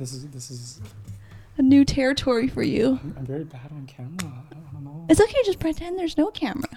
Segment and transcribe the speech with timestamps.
[0.00, 0.80] This is this is.
[1.58, 2.98] A new territory for you.
[3.02, 4.32] I'm, I'm very bad on camera.
[4.50, 5.04] I don't, know.
[5.10, 6.70] It's okay, just pretend there's no camera.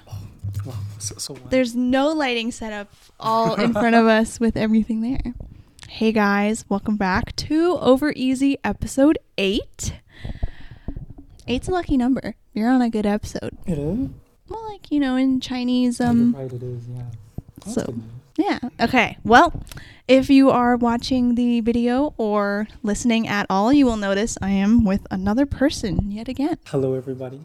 [0.66, 1.34] Well, so, so?
[1.50, 2.92] There's no lighting set up
[3.22, 5.34] all in front of us with everything there.
[5.88, 9.94] Hey guys, welcome back to Over Easy episode 8.
[11.48, 12.36] Eight's a lucky number.
[12.54, 13.58] You're on a good episode.
[13.66, 14.10] It is.
[14.50, 16.52] Well, like, you know, in Chinese, Oh, um, right.
[16.52, 16.90] It is.
[16.90, 17.04] Yeah.
[17.64, 17.96] That's so-.
[18.38, 18.60] Yeah.
[18.80, 19.18] Okay.
[19.24, 19.54] Well,
[20.08, 24.84] if you are watching the video or listening at all, you will notice I am
[24.84, 26.58] with another person yet again.
[26.66, 27.42] Hello, everybody.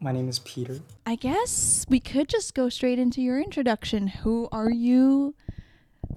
[0.00, 0.80] My name is Peter.
[1.06, 4.08] I guess we could just go straight into your introduction.
[4.08, 5.34] Who are you?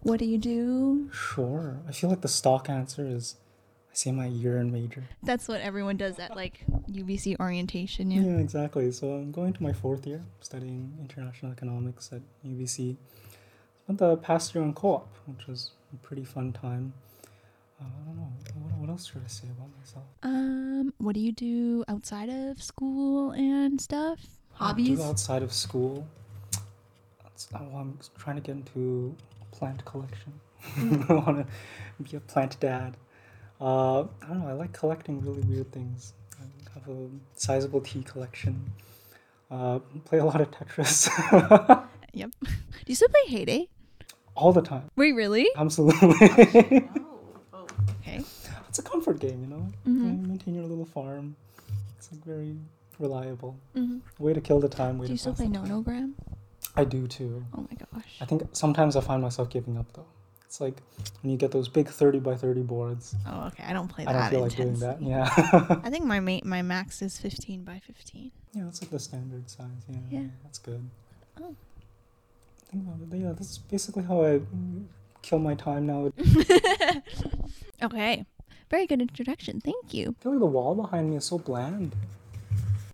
[0.01, 1.09] What do you do?
[1.13, 1.79] Sure.
[1.87, 3.35] I feel like the stock answer is,
[3.91, 5.03] I say my year and major.
[5.23, 8.09] That's what everyone does at like UBC orientation.
[8.09, 8.21] Yeah.
[8.21, 8.37] Yeah.
[8.39, 8.91] exactly.
[8.91, 12.97] So I'm going to my fourth year studying international economics at UBC.
[13.87, 16.91] Spent the past year on co-op, which was a pretty fun time.
[17.79, 18.27] Uh, I don't know.
[18.55, 20.03] What, what else should I say about myself?
[20.23, 24.19] Um, what do you do outside of school and stuff?
[24.51, 24.99] Hobbies?
[24.99, 26.05] outside of school.
[27.55, 29.15] Oh, I'm trying to get into
[29.51, 30.33] plant collection.
[31.07, 32.97] I want to be a plant dad.
[33.61, 34.49] Uh, I don't know.
[34.49, 36.11] I like collecting really weird things.
[36.41, 38.69] I have a sizable tea collection.
[39.49, 41.07] Uh, play a lot of Tetris
[42.13, 42.31] Yep.
[42.41, 42.49] do
[42.87, 43.69] you still play Hay Day?
[44.37, 44.83] All the time.
[44.95, 45.47] Wait, really?
[45.55, 46.87] Absolutely.
[48.01, 48.21] Okay.
[48.69, 49.67] it's a comfort game, you know.
[49.85, 50.21] Mhm.
[50.21, 51.35] You maintain your little farm.
[51.97, 52.55] It's like very
[52.99, 53.57] reliable.
[53.73, 54.97] hmm Way to kill the time.
[54.97, 55.67] Way Do to you still play the time.
[55.67, 56.13] Nonogram?
[56.75, 57.43] I do too.
[57.53, 58.17] Oh my gosh.
[58.21, 60.05] I think sometimes I find myself giving up though.
[60.45, 60.81] It's like
[61.21, 63.15] when you get those big 30 by 30 boards.
[63.27, 63.63] Oh, okay.
[63.67, 64.15] I don't play that.
[64.15, 65.01] I don't feel like doing that.
[65.01, 65.27] Yeah.
[65.83, 68.31] I think my ma- my max is 15 by 15.
[68.53, 69.67] yeah, that's like the standard size.
[69.89, 69.97] Yeah.
[70.09, 70.27] Yeah.
[70.43, 70.87] That's good.
[71.41, 71.55] Oh.
[72.69, 73.17] Think about it.
[73.17, 74.41] Yeah, that's basically how I
[75.21, 76.11] kill my time now.
[77.81, 78.25] Okay.
[78.69, 79.61] Very good introduction.
[79.61, 80.15] Thank you.
[80.19, 81.95] I feel like the wall behind me is so bland.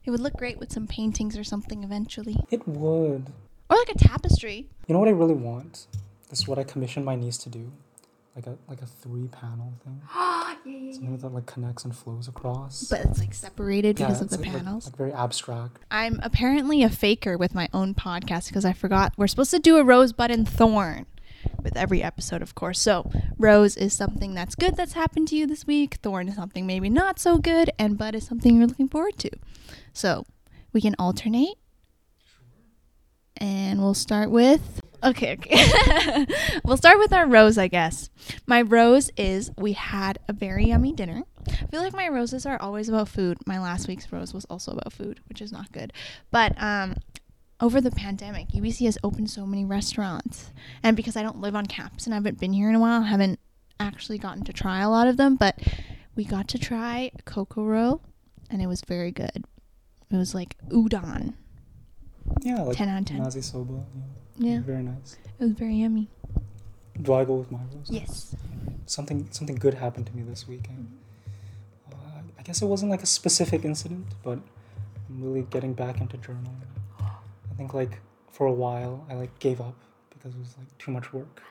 [0.05, 2.35] It would look great with some paintings or something eventually.
[2.51, 3.27] It would.
[3.69, 4.67] Or like a tapestry.
[4.87, 5.87] You know what I really want?
[6.29, 7.71] This is what I commissioned my niece to do.
[8.35, 10.01] Like a like a three panel thing.
[10.15, 12.85] yeah, yeah, Something that like connects and flows across.
[12.89, 14.85] But it's like separated Yeah, because of the like- like- panels.
[14.87, 15.77] like very abstract.
[15.91, 19.77] I'm apparently a faker with my own podcast because I forgot we're supposed to do
[19.77, 21.05] a rosebud and thorn
[21.61, 22.79] with every episode, of course.
[22.79, 26.65] So, rose is something that's good that's happened to you this week, thorn is something
[26.65, 29.29] maybe not so good, and bud is something you're looking forward to.
[29.91, 30.25] So,
[30.71, 31.55] we can alternate.
[33.43, 34.79] And we'll start with.
[35.03, 36.25] Okay, okay.
[36.63, 38.09] we'll start with our rose, I guess.
[38.47, 41.23] My rose is we had a very yummy dinner.
[41.49, 43.37] I feel like my roses are always about food.
[43.45, 45.91] My last week's rose was also about food, which is not good.
[46.31, 46.95] But um,
[47.59, 50.53] over the pandemic, UBC has opened so many restaurants.
[50.81, 53.01] And because I don't live on campus and I haven't been here in a while,
[53.01, 53.41] I haven't
[53.77, 55.35] actually gotten to try a lot of them.
[55.35, 55.59] But
[56.15, 57.99] we got to try Kokoro,
[58.49, 59.43] and it was very good.
[60.09, 61.33] It was like udon.
[62.41, 63.19] Yeah, like 10 out of 10.
[63.21, 63.83] mazesoba.
[64.37, 65.17] Yeah, Very nice.
[65.39, 66.09] it was very yummy.
[67.01, 67.89] Do I go with my rose?
[67.89, 68.35] Yes.
[68.85, 70.91] Something something good happened to me this weekend.
[71.91, 71.95] Uh,
[72.37, 74.39] I guess it wasn't like a specific incident, but
[75.09, 76.61] I'm really getting back into journaling.
[76.99, 77.99] I think like
[78.31, 79.75] for a while I like gave up
[80.09, 81.41] because it was like too much work.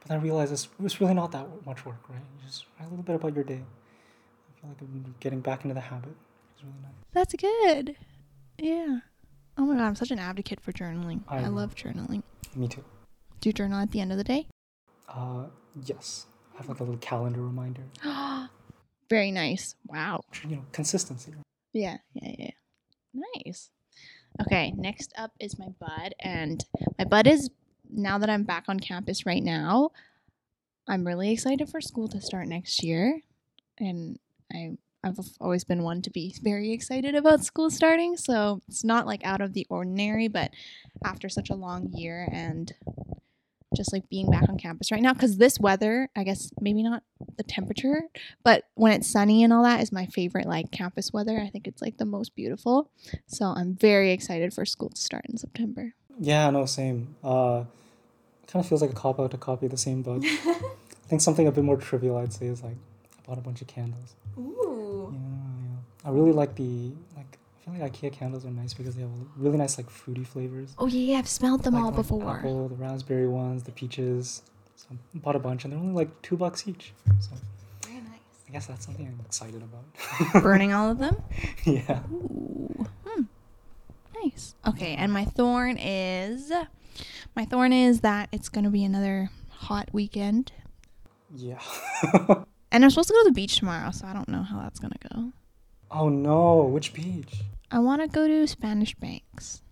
[0.00, 2.18] But then I realized it's, it was really not that much work, right?
[2.18, 3.62] You just write a little bit about your day.
[3.62, 6.14] I feel like I'm getting back into the habit.
[6.54, 6.92] It's really nice.
[7.12, 7.96] That's good.
[8.58, 8.98] Yeah.
[9.58, 11.22] Oh my god, I'm such an advocate for journaling.
[11.28, 12.22] I I, love journaling.
[12.54, 12.84] Me too.
[13.40, 14.46] Do you journal at the end of the day?
[15.08, 15.46] Uh,
[15.84, 16.26] yes.
[16.54, 17.82] I have like a little calendar reminder.
[19.10, 19.74] very nice.
[19.86, 20.22] Wow.
[20.46, 21.34] You know, consistency.
[21.72, 22.50] Yeah, yeah, yeah.
[23.44, 23.70] Nice.
[24.40, 26.64] Okay, next up is my bud, and
[26.98, 27.48] my bud is
[27.90, 29.90] now that I'm back on campus right now.
[30.88, 33.20] I'm really excited for school to start next year,
[33.78, 34.18] and
[34.52, 38.16] I I've always been one to be very excited about school starting.
[38.16, 40.50] So it's not like out of the ordinary, but
[41.04, 42.72] after such a long year and
[43.76, 47.02] just like being back on campus right now, because this weather, I guess maybe not
[47.36, 48.02] the temperature,
[48.42, 51.38] but when it's sunny and all that is my favorite like campus weather.
[51.38, 52.90] I think it's like the most beautiful.
[53.26, 55.94] So I'm very excited for school to start in September.
[56.18, 57.14] Yeah, no, same.
[57.22, 57.64] Uh,
[58.46, 60.24] kind of feels like a cop out to copy the same bug.
[61.06, 62.76] I think something a bit more trivial I'd say is like
[63.18, 64.14] I bought a bunch of candles.
[64.38, 64.75] Ooh.
[66.06, 67.38] I really like the like.
[67.58, 70.72] I feel like IKEA candles are nice because they have really nice like fruity flavors.
[70.78, 72.38] Oh yeah, yeah, I've smelled them like, all like before.
[72.38, 74.42] Apple, the raspberry ones, the peaches.
[74.76, 76.92] So I bought a bunch and they're only like two bucks each.
[77.18, 77.30] So
[77.82, 78.20] Very nice.
[78.48, 80.42] I guess that's something I'm excited about.
[80.44, 81.16] Burning all of them.
[81.64, 82.00] yeah.
[82.12, 82.86] Ooh.
[83.04, 83.22] Hmm.
[84.22, 84.54] Nice.
[84.64, 86.52] Okay, and my thorn is
[87.34, 90.52] my thorn is that it's gonna be another hot weekend.
[91.34, 91.58] Yeah.
[92.72, 94.78] And I'm supposed to go to the beach tomorrow, so I don't know how that's
[94.78, 95.32] gonna go.
[95.90, 97.42] Oh no, which beach?
[97.70, 99.62] I want to go to Spanish Banks.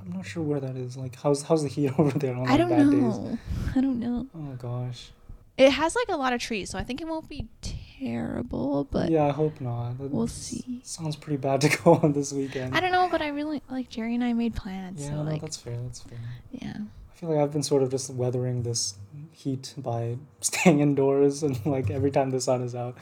[0.00, 0.96] I'm not sure where that is.
[0.96, 2.90] Like, how's how's the heat over there on I like, don't bad days?
[3.18, 3.38] know.
[3.74, 4.26] I don't know.
[4.34, 5.10] Oh gosh.
[5.58, 8.84] It has like a lot of trees, so I think it won't be terrible.
[8.90, 9.98] But yeah, I hope not.
[9.98, 10.80] That we'll see.
[10.84, 12.74] Sounds pretty bad to go on this weekend.
[12.76, 15.02] I don't know, but I really like Jerry and I made plans.
[15.02, 15.76] yeah, so like, that's fair.
[15.82, 16.18] That's fair.
[16.52, 16.76] yeah.
[16.78, 18.96] I feel like I've been sort of just weathering this
[19.32, 22.96] heat by staying indoors, and like every time the sun is out,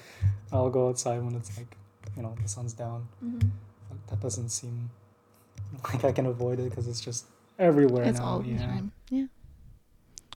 [0.52, 1.76] I'll go outside when it's like,
[2.16, 3.08] you know, the sun's down.
[3.20, 4.90] But that doesn't seem
[5.92, 7.26] like I can avoid it because it's just
[7.58, 8.26] everywhere It's now.
[8.26, 8.58] all the yeah.
[8.58, 8.92] time.
[9.10, 9.26] Yeah.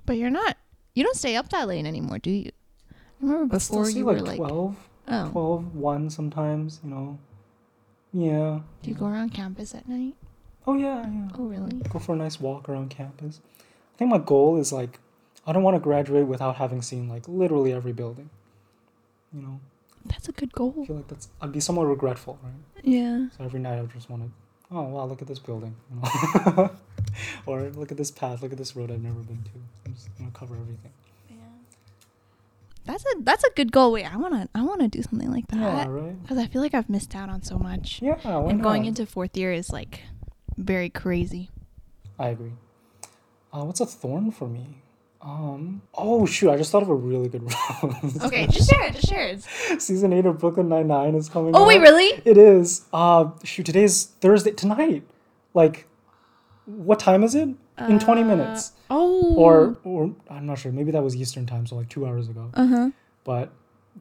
[0.07, 0.57] But you're not.
[0.95, 2.51] You don't stay up that late anymore, do you?
[3.23, 4.77] I remember still before you like were like, 12,
[5.09, 7.19] oh, 12, 1 sometimes, you know.
[8.13, 8.61] Yeah.
[8.83, 10.15] do you go around campus at night?
[10.67, 11.29] Oh, yeah, yeah.
[11.39, 11.73] Oh, really?
[11.89, 13.41] Go for a nice walk around campus.
[13.95, 14.99] I think my goal is like,
[15.47, 18.31] I don't want to graduate without having seen like literally every building.
[19.33, 19.61] You know,
[20.07, 20.75] That's a good goal.
[20.83, 22.53] I feel like that's, I'd be somewhat regretful, right?
[22.83, 23.27] Yeah.
[23.37, 24.31] So every night I just want to,
[24.75, 25.77] oh, wow, look at this building.
[25.91, 26.01] You
[26.47, 26.71] know?
[27.47, 29.51] or look at this path, look at this road I've never been to.
[29.87, 30.93] I'm just to cover everything.
[31.29, 31.37] Yeah.
[32.85, 33.93] That's a that's a good goal.
[33.93, 35.59] Wait, I wanna I wanna do something like that.
[35.59, 36.23] Yeah, right?
[36.23, 38.01] because I feel like I've missed out on so much.
[38.03, 38.89] Yeah, and going not?
[38.89, 40.03] into fourth year is like
[40.57, 41.51] very crazy.
[42.19, 42.53] I agree.
[43.53, 44.83] Uh, what's a thorn for me?
[45.21, 45.83] Um.
[45.95, 46.51] Oh shoot!
[46.51, 47.43] I just thought of a really good
[47.81, 48.13] one.
[48.23, 48.95] Okay, just share it.
[48.95, 49.81] Just share it.
[49.83, 51.57] Season eight of Brooklyn Nine Nine is coming.
[51.57, 52.23] Oh wait, really?
[52.25, 52.87] It is.
[52.93, 53.67] Uh, shoot!
[53.67, 54.53] Today's Thursday.
[54.53, 55.03] Tonight.
[55.55, 55.87] Like,
[56.67, 57.49] what time is it?
[57.89, 58.73] In twenty Uh, minutes.
[58.91, 59.35] Oh.
[59.37, 60.71] Or or I'm not sure.
[60.73, 62.51] Maybe that was Eastern time, so like two hours ago.
[62.55, 62.91] Uh huh.
[63.25, 63.51] But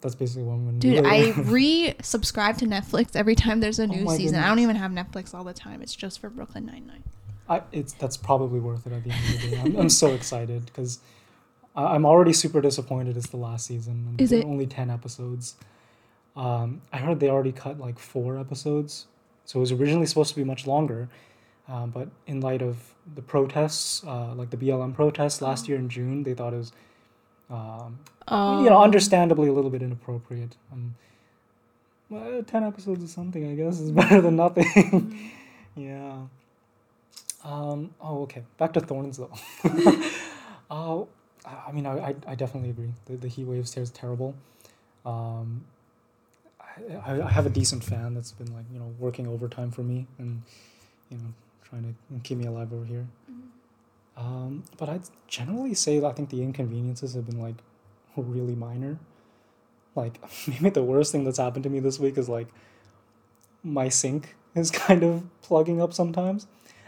[0.01, 1.09] that's basically what I'm gonna Dude, do.
[1.09, 4.37] I re-subscribe to Netflix every time there's a Oh new my season.
[4.39, 5.81] I don't even have Netflix all the time.
[5.81, 7.03] It's just for Brooklyn Nine Nine.
[7.49, 9.61] I, it's that's probably worth it at the end of the day.
[9.61, 10.99] I'm, I'm so excited because
[11.75, 13.15] I'm already super disappointed.
[13.17, 14.15] It's the last season.
[14.17, 14.43] Is it?
[14.45, 15.55] only ten episodes?
[16.35, 19.07] Um, I heard they already cut like four episodes,
[19.45, 21.09] so it was originally supposed to be much longer.
[21.69, 22.77] Uh, but in light of
[23.15, 26.71] the protests, uh, like the BLM protests last year in June, they thought it was,
[27.49, 27.99] um,
[28.29, 28.63] Oh.
[28.63, 30.55] you know, understandably a little bit inappropriate.
[30.71, 30.95] Um,
[32.09, 35.31] well, ten episodes is something, I guess, is better than nothing.
[35.75, 36.17] yeah.
[37.47, 38.43] Um, oh, okay.
[38.57, 39.31] Back to Thorns, though.
[40.69, 41.03] uh,
[41.45, 42.91] I mean, I, I, definitely agree.
[43.05, 44.35] The, the heat waves here is terrible.
[45.05, 45.63] Um,
[46.59, 49.81] I, I I have a decent fan that's been like you know working overtime for
[49.81, 50.41] me and
[51.09, 51.33] you know
[51.63, 53.07] trying to keep me alive over here.
[54.17, 57.55] Um, but I'd generally say that I think the inconveniences have been like
[58.17, 58.97] really minor.
[59.95, 62.47] Like maybe the worst thing that's happened to me this week is like
[63.63, 66.47] my sink is kind of plugging up sometimes.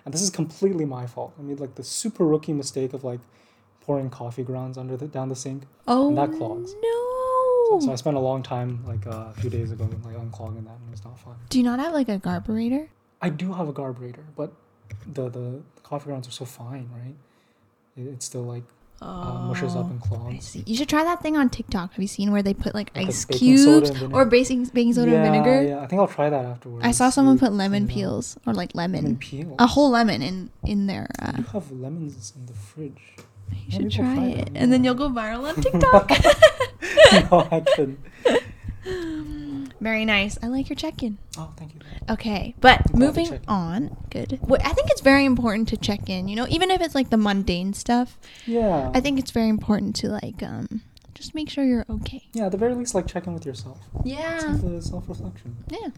[0.10, 1.36] And this is completely my fault.
[1.38, 3.20] I made like the super rookie mistake of like
[3.82, 5.66] pouring coffee grounds under the down the sink.
[5.88, 6.74] Oh that clogs.
[6.82, 7.80] no!
[7.80, 10.66] So, so I spent a long time like uh, a few days ago like unclogging
[10.66, 11.36] that and it was not fun.
[11.50, 12.88] Do you not have like a garburator?
[13.22, 14.52] I do have a garburator, but
[15.06, 17.16] the the coffee grounds are so fine, right?
[17.96, 18.64] It, it's still like
[19.02, 20.64] uh, mushes up and Oh, see.
[20.66, 21.94] You should try that thing on TikTok.
[21.94, 25.24] Have you seen where they put like, Like ice cubes or baking baking soda yeah,
[25.24, 25.64] and vinegar?
[25.64, 26.86] Yeah, I think I'll try that afterwards.
[26.86, 29.56] I saw someone put lemon peels or like lemon, Lemon peels.
[29.60, 31.08] a whole lemon in in their.
[31.20, 33.16] I Uh, do have lemons in the fridge.
[33.66, 36.10] you should try it, and then you'll go viral on TikTok.
[37.32, 38.00] no, I couldn't.
[39.82, 40.38] Very nice.
[40.44, 41.18] I like your check-in.
[41.38, 41.80] Oh, thank you.
[42.10, 43.96] Okay, but moving on.
[44.10, 44.40] Good.
[44.42, 46.28] Well, I think it's very important to check in.
[46.28, 48.92] You know, even if it's like the mundane stuff, Yeah.
[48.94, 50.82] I think it's very important to like um
[51.14, 52.24] just make sure you're okay.
[52.34, 53.80] Yeah, at the very least, like check in with yourself.
[54.04, 54.40] Yeah.
[54.80, 55.56] Self-reflection.
[55.70, 55.90] Yeah.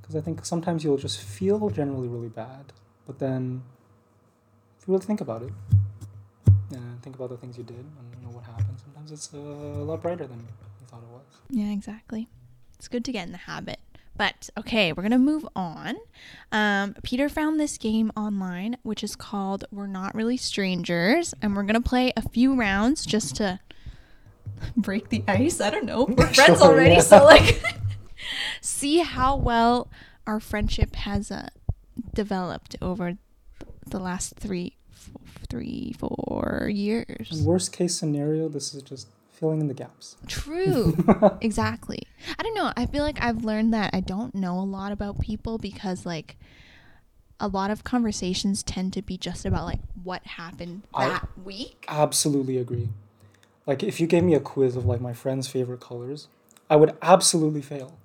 [0.00, 2.72] Because I think sometimes you'll just feel generally really bad,
[3.06, 3.62] but then
[4.80, 5.52] if you really think about it
[6.70, 9.38] and think about the things you did and you know what happened, sometimes it's uh,
[9.38, 11.24] a lot brighter than you thought it was.
[11.50, 12.28] Yeah, exactly.
[12.78, 13.78] It's good to get in the habit.
[14.18, 15.96] But okay, we're gonna move on.
[16.50, 21.64] Um, Peter found this game online, which is called "We're Not Really Strangers," and we're
[21.64, 23.60] gonna play a few rounds just to
[24.76, 25.60] break the ice.
[25.60, 26.04] I don't know.
[26.04, 27.00] We're friends Sure, already, yeah.
[27.00, 27.62] so like,
[28.62, 29.90] see how well
[30.26, 31.48] our friendship has uh,
[32.14, 33.18] developed over
[33.86, 35.10] the last three, f-
[35.50, 37.28] three, four years.
[37.30, 40.16] And worst case scenario, this is just filling in the gaps.
[40.26, 40.96] True.
[41.40, 42.02] exactly.
[42.38, 42.72] I don't know.
[42.76, 46.36] I feel like I've learned that I don't know a lot about people because like
[47.38, 51.84] a lot of conversations tend to be just about like what happened I- that week.
[51.88, 52.88] Absolutely agree.
[53.66, 56.28] Like if you gave me a quiz of like my friend's favorite colors,
[56.70, 57.98] I would absolutely fail.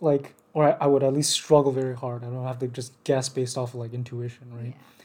[0.00, 2.24] Like or I, I would at least struggle very hard.
[2.24, 4.74] I don't have to just guess based off of like intuition, right?
[4.74, 4.97] 'Cause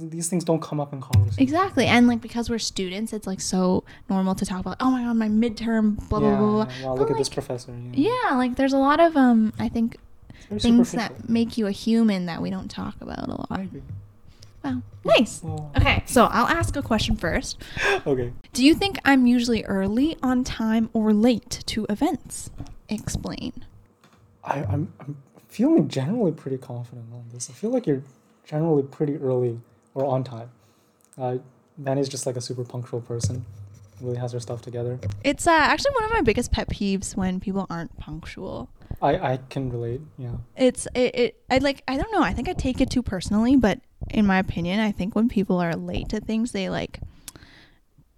[0.00, 1.42] these things don't come up in conversation.
[1.42, 1.86] Exactly.
[1.86, 5.16] And like because we're students, it's like so normal to talk about, oh my god,
[5.16, 6.74] my midterm, blah blah yeah, blah blah.
[6.80, 6.86] yeah.
[6.86, 7.72] Wow, look at this professor.
[7.72, 7.90] know.
[7.94, 9.96] Yeah, like there's a lot of um I think
[10.58, 13.60] things that make you a human that we don't talk about a lot.
[14.64, 14.82] Wow.
[15.04, 15.42] Nice.
[15.76, 17.58] Okay, so I'll ask a question first.
[18.06, 18.32] okay.
[18.52, 22.50] Do you think I'm usually early, on time, or late to events?
[22.88, 23.64] Explain.
[24.44, 25.16] I, I'm, I'm
[25.48, 27.50] feeling generally pretty confident on this.
[27.50, 28.02] I feel like you're
[28.44, 29.60] generally pretty early
[29.94, 30.50] or on time.
[31.18, 31.36] Uh,
[31.78, 33.44] Manny's just like a super punctual person.
[34.00, 34.98] Really has her stuff together.
[35.22, 38.68] It's uh, actually one of my biggest pet peeves when people aren't punctual.
[39.00, 40.00] I, I can relate.
[40.18, 40.36] Yeah.
[40.56, 42.22] It's it, it I like I don't know.
[42.22, 43.80] I think I take it too personally, but
[44.10, 47.00] in my opinion, I think when people are late to things, they like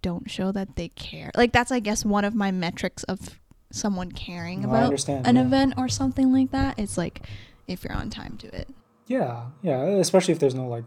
[0.03, 1.31] don't show that they care.
[1.37, 3.39] Like that's I guess one of my metrics of
[3.71, 5.43] someone caring No, about an yeah.
[5.43, 6.79] event or something like that.
[6.79, 7.27] It's like
[7.67, 8.69] if you're on time to it.
[9.07, 9.47] Yeah.
[9.63, 9.83] Yeah.
[9.85, 10.85] Especially if there's no like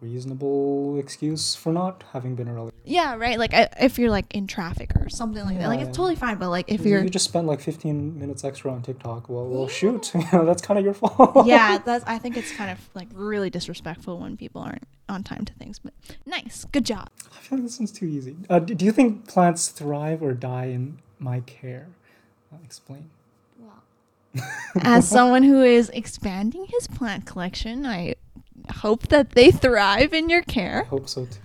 [0.00, 2.72] reasonable excuse for not having been early.
[2.84, 3.38] Yeah, right.
[3.38, 6.36] Like I, if you're like in traffic or something like that, like it's totally fine.
[6.38, 9.46] But like if If you're, you just spent like 15 minutes extra on TikTok, well,
[9.46, 9.68] well, Yeah.
[9.68, 11.46] shoot, you know, that's kind of your fault.
[11.46, 12.04] yeah, that's.
[12.06, 15.78] I think it's kind of like really disrespectful when people aren't on time to things.
[15.78, 15.92] But
[16.26, 17.08] nice, good job.
[17.36, 18.36] I feel like this one's too easy.
[18.48, 21.88] Uh, d- do you think plants thrive or die in my care?
[22.52, 23.10] Uh, explain.
[23.58, 23.82] Well
[24.82, 28.14] As someone who is expanding his plant collection, I
[28.70, 30.82] hope that they thrive in your care.
[30.82, 31.38] I hope so too.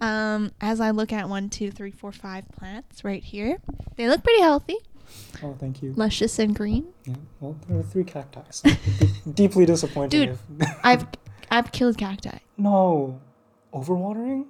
[0.00, 3.58] Um, as I look at one, two, three, four, five plants right here,
[3.96, 4.76] they look pretty healthy,
[5.42, 5.92] Oh, thank you.
[5.94, 6.86] luscious and green.
[7.04, 7.14] Yeah.
[7.40, 8.40] Well, there are three cacti.
[9.34, 10.38] Deeply disappointed.
[10.58, 10.66] Dude.
[10.84, 11.06] I've
[11.50, 12.38] I've killed cacti.
[12.56, 13.20] no,
[13.74, 14.46] overwatering.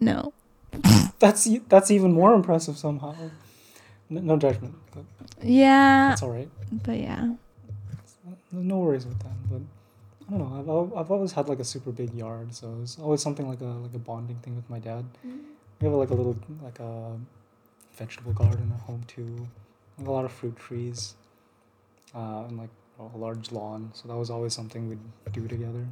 [0.00, 0.32] No,
[1.18, 3.14] That's that's even more impressive somehow.
[4.08, 4.74] No, no judgment,
[5.42, 6.48] yeah, that's all right.
[6.72, 7.34] but yeah.
[8.52, 9.32] No worries with that.
[9.50, 9.60] But
[10.32, 10.58] I don't know.
[10.60, 13.60] I've al- I've always had like a super big yard, so it's always something like
[13.60, 15.04] a like a bonding thing with my dad.
[15.80, 17.16] We have like a little like a
[17.96, 19.48] vegetable garden at home too,
[19.98, 21.14] like a lot of fruit trees,
[22.14, 22.70] uh, and like
[23.00, 23.90] a large lawn.
[23.94, 25.86] So that was always something we'd do together.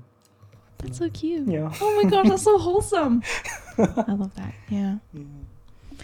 [0.78, 1.48] That's so cute.
[1.48, 1.72] Yeah.
[1.80, 3.22] Oh my gosh, that's so wholesome.
[3.78, 4.54] I love that.
[4.68, 4.98] Yeah.
[5.12, 5.22] yeah.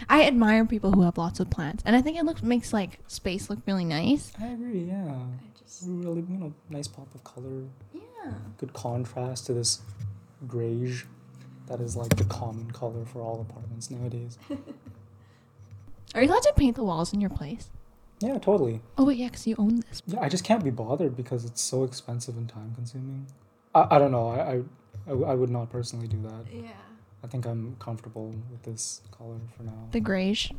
[0.09, 2.99] I admire people who have lots of plants, and I think it looks makes like
[3.07, 4.33] space look really nice.
[4.41, 4.85] I agree.
[4.85, 5.07] Yeah.
[5.15, 8.33] I just Really, you know, nice pop of color, yeah.
[8.59, 9.81] good contrast to this
[10.47, 11.05] grayish
[11.67, 14.39] that is like the common color for all apartments nowadays.
[16.15, 17.71] Are you allowed to paint the walls in your place?
[18.21, 18.81] Yeah, totally.
[18.97, 20.03] Oh wait, yeah, because you own this.
[20.07, 23.27] Yeah, I just can't be bothered because it's so expensive and time consuming.
[23.75, 24.29] I, I don't know.
[24.29, 24.63] I,
[25.11, 26.45] I I would not personally do that.
[26.53, 26.71] Yeah.
[27.25, 29.89] I think I'm comfortable with this color for now.
[29.93, 30.53] The grayish.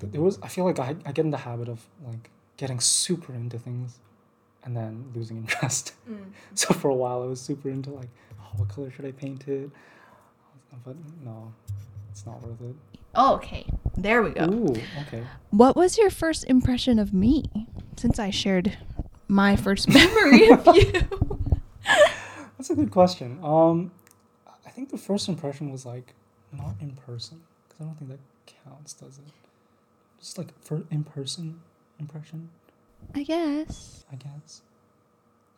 [0.00, 2.78] Th- There was I feel like I, I get in the habit of like getting
[2.78, 3.98] super into things
[4.64, 5.94] and then losing interest.
[6.54, 9.48] so for a while I was super into like, oh, what color should I paint
[9.48, 9.70] it?
[10.84, 11.52] But no,
[12.10, 12.76] it's not worth it.
[13.14, 13.64] Oh, okay.
[13.96, 14.44] There we go.
[14.44, 14.76] Ooh,
[15.06, 15.24] okay.
[15.50, 17.44] What was your first impression of me?
[17.96, 18.76] Since I shared
[19.26, 20.92] my first memory of you.
[22.58, 23.38] That's a good question.
[23.42, 23.97] Um, I
[24.78, 26.14] think the first impression was like
[26.52, 28.20] not in person because I don't think that
[28.64, 29.24] counts, does it?
[30.20, 31.60] Just like for in person
[31.98, 32.50] impression,
[33.12, 34.04] I guess.
[34.12, 34.62] I guess.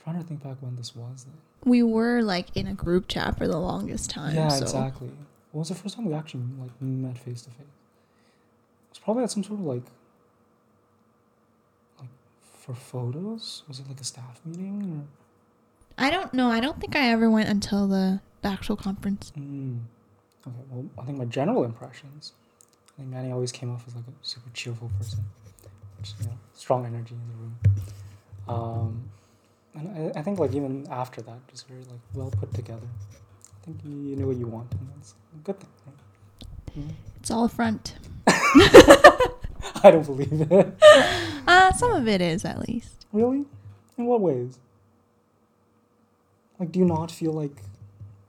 [0.03, 1.25] trying to think back when this was.
[1.25, 1.35] Then.
[1.65, 4.35] We were like in a group chat for the longest time.
[4.35, 4.63] yeah, so.
[4.63, 5.11] exactly.
[5.53, 7.61] What was the first time we actually like met face to face?
[7.61, 9.85] It was probably at some sort of like
[11.99, 12.09] like
[12.59, 13.65] for photos.
[13.69, 15.07] Was it like a staff meeting
[15.99, 16.51] I don't know.
[16.51, 19.33] I don't think I ever went until the, the actual conference.
[19.39, 19.81] Mm.
[20.47, 22.33] Okay, well, I think my general impressions.
[22.89, 25.21] I think Manny always came off as like a super cheerful person,
[25.99, 27.59] which you know, strong energy in the room.
[28.49, 29.11] Um,
[29.75, 32.87] and I, I think like even after that, just very like well put together.
[32.87, 35.71] I think you, you knew what you want, and that's a good thing.
[35.87, 36.79] Right?
[36.89, 36.95] Mhm.
[37.21, 37.95] It's all a front.
[38.27, 40.75] I don't believe it.
[41.47, 43.07] Uh, some of it is at least.
[43.13, 43.45] Really?
[43.99, 44.59] In what ways?
[46.61, 47.57] Like, do you not feel like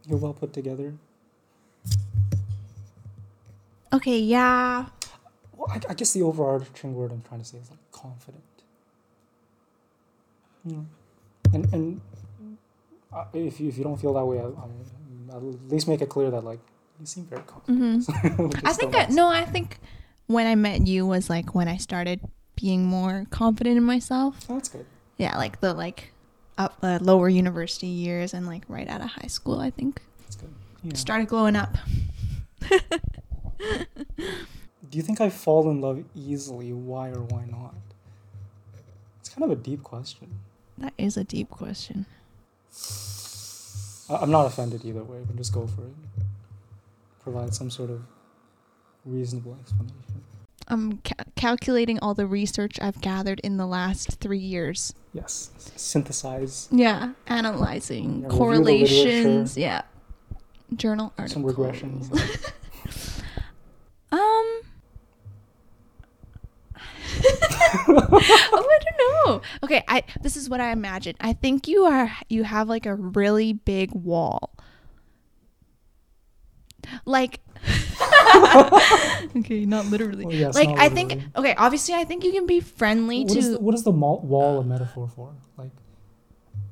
[0.08, 0.94] you're well put together?
[3.94, 4.86] Okay, yeah.
[5.56, 8.44] Well, I, I guess the overarching word I'm trying to say is like confident.
[10.66, 10.86] You know,
[11.54, 12.02] and and
[13.34, 16.30] if you if you don't feel that way, I, I'm, at least make it clear
[16.30, 16.60] that like
[17.00, 18.08] you seem very confident.
[18.08, 18.60] Mm-hmm.
[18.68, 19.28] I think I, no.
[19.28, 19.80] I think
[20.28, 22.22] when I met you was like when I started
[22.56, 24.46] being more confident in myself.
[24.50, 24.86] Oh, that's good.
[25.18, 26.11] Yeah, like the like
[26.62, 29.60] up uh, lower university years and like right out of high school.
[29.60, 30.54] I think That's good.
[30.84, 30.94] Yeah.
[30.96, 31.76] started glowing up.
[34.90, 36.74] Do you think I fall in love easily?
[36.74, 37.74] Why or why not?
[39.20, 40.40] It's kind of a deep question.
[40.78, 42.06] That is a deep question.
[44.10, 45.94] I- I'm not offended either way, but just go for it.
[47.24, 48.02] Provide some sort of
[49.06, 50.24] reasonable explanation.
[50.68, 54.94] I'm ca- calculating all the research I've gathered in the last three years.
[55.12, 59.58] Yes, synthesize Yeah, analyzing Yeah, correlations.
[59.58, 59.82] Yeah,
[60.76, 61.34] journal articles.
[61.34, 62.52] some regressions.
[64.14, 64.20] Um.
[67.88, 69.42] oh, I don't know.
[69.64, 71.16] Okay, I this is what I imagine.
[71.22, 74.54] I think you are you have like a really big wall.
[77.06, 77.40] Like
[79.36, 80.26] Okay, not literally.
[80.26, 83.34] Well, yes, like not I think okay, obviously I think you can be friendly What
[83.34, 85.34] to is, the, what is the mall, wall a metaphor for?
[85.58, 85.72] Like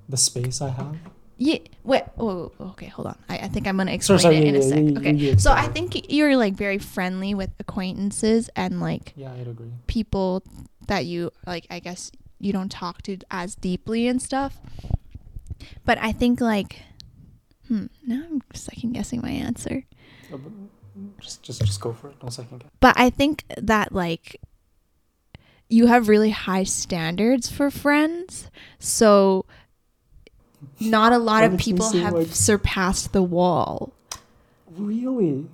[0.08, 0.96] the space I have?
[1.38, 1.60] Yeah.
[1.84, 2.04] Wait.
[2.18, 2.88] Oh, okay.
[2.88, 3.18] Hold on.
[3.30, 4.80] I, I think I'm gonna explain sorry, it in yeah, a yeah, sec.
[4.84, 5.14] you- okay.
[5.14, 9.72] you so I think you're like very friendly with acquaintances and like Yeah, I'd agree.
[9.88, 10.44] people
[10.88, 11.66] that you like.
[11.70, 14.60] I guess you don't talk to as deeply and stuff.
[15.86, 16.82] But I think like,
[17.68, 17.86] hmm.
[18.06, 19.84] Now I'm second guessing my answer.
[20.32, 20.40] But
[21.20, 22.16] Just, just, just go for it.
[22.24, 22.70] No second guess.
[22.80, 24.40] But I think that like
[25.70, 28.50] you have really high standards for friends.
[28.80, 29.46] So
[30.80, 33.94] not a lot That of people have like- surpassed the wall.
[34.76, 35.48] Really?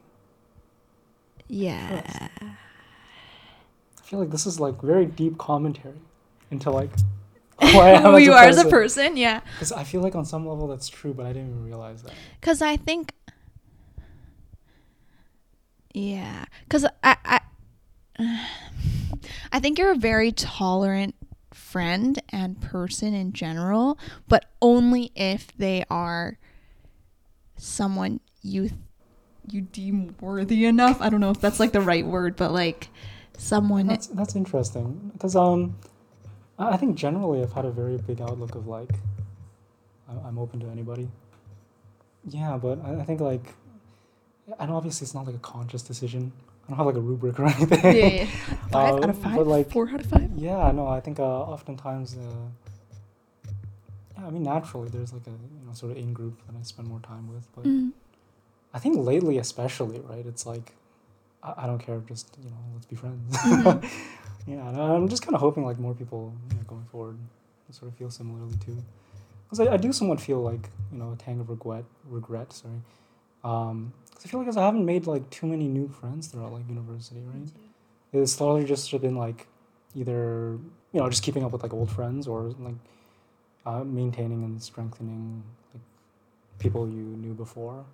[1.47, 2.29] Yeah.
[2.41, 5.99] I feel like this is like very deep commentary
[6.51, 6.89] into like
[7.61, 8.71] who I am Who you are as a person.
[9.05, 9.41] person, yeah.
[9.53, 12.13] Because I feel like on some level that's true, but I didn't even realize that.
[12.39, 13.13] Because I think,
[15.95, 16.45] yeah.
[16.63, 17.39] Because I, I,
[19.51, 21.15] I think you're a very tolerant
[21.53, 23.97] friend and person in general,
[24.27, 26.37] but only if they are
[27.57, 28.69] someone you
[29.47, 31.01] you deem worthy enough.
[31.01, 32.89] I don't know if that's like the right word, but like
[33.37, 33.87] someone.
[33.87, 35.75] That's that's interesting because um,
[36.57, 38.91] I think generally I've had a very big outlook of like,
[40.25, 41.09] I'm open to anybody.
[42.27, 43.53] Yeah, but I think like,
[44.59, 46.31] and obviously it's not like a conscious decision.
[46.65, 47.79] I don't have like a rubric or anything.
[47.83, 48.25] yeah, yeah.
[48.71, 49.47] Five Uh, out of five.
[49.47, 50.29] like, Four out of five.
[50.35, 52.21] Yeah, no, I think uh, oftentimes, uh,
[54.17, 56.63] yeah, I mean, naturally, there's like a you know sort of in group that I
[56.63, 57.91] spend more time with, but Mm.
[58.73, 60.73] I think lately, especially, right, it's like
[61.43, 63.35] I, I don't care, just you know, let's be friends.
[63.37, 63.83] Mhm.
[64.47, 67.17] yeah, and I'm just kind of hoping like more people you know, going forward
[67.71, 68.77] sort of feel similarly too,
[69.45, 72.81] because I, I do somewhat feel like you know a tang of regret, regret, sorry.
[73.45, 76.67] Um, 'cause I feel like I haven't made like too many new friends throughout like
[76.67, 77.49] university, right?
[78.11, 79.47] It's slowly just been like
[79.95, 80.57] either
[80.91, 82.75] you know just keeping up with like old friends or like
[83.65, 85.83] uh, maintaining and strengthening like
[86.59, 87.85] people you knew before.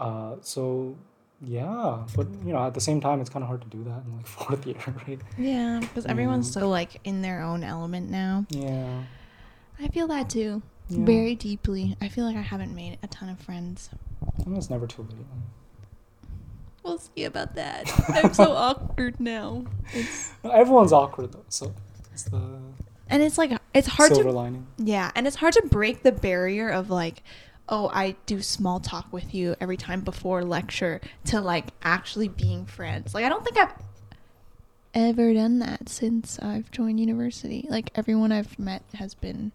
[0.00, 0.96] Uh, so
[1.42, 4.02] yeah, but you know at the same time it's kind of hard to do that
[4.04, 4.76] in like fourth year,
[5.06, 5.20] right?
[5.38, 6.54] Yeah, because everyone's Mm.
[6.60, 8.46] so like in their own element now.
[8.50, 9.02] Yeah.
[9.78, 10.62] I feel that too.
[10.88, 11.04] yeah.
[11.04, 11.96] Very deeply.
[12.00, 13.90] I feel like I haven't made a ton of friends.
[14.46, 15.26] I it's never too late.
[16.82, 17.90] We'll see about that.
[18.08, 19.64] I'm so awkward now.
[19.92, 21.74] It's, Everyone's awkward though, so
[22.12, 22.40] it's the
[23.08, 24.66] and it's like it's hard silver to lining.
[24.78, 27.22] yeah, and it's hard to break the barrier of like,
[27.68, 32.66] oh, I do small talk with you every time before lecture to like actually being
[32.66, 33.14] friends.
[33.14, 33.74] Like I don't think I've
[34.94, 37.66] ever done that since I've joined university.
[37.68, 39.50] Like everyone I've met has been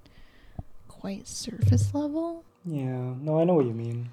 [0.90, 2.44] quite surface level.
[2.66, 4.10] Yeah, no, I know what you mean.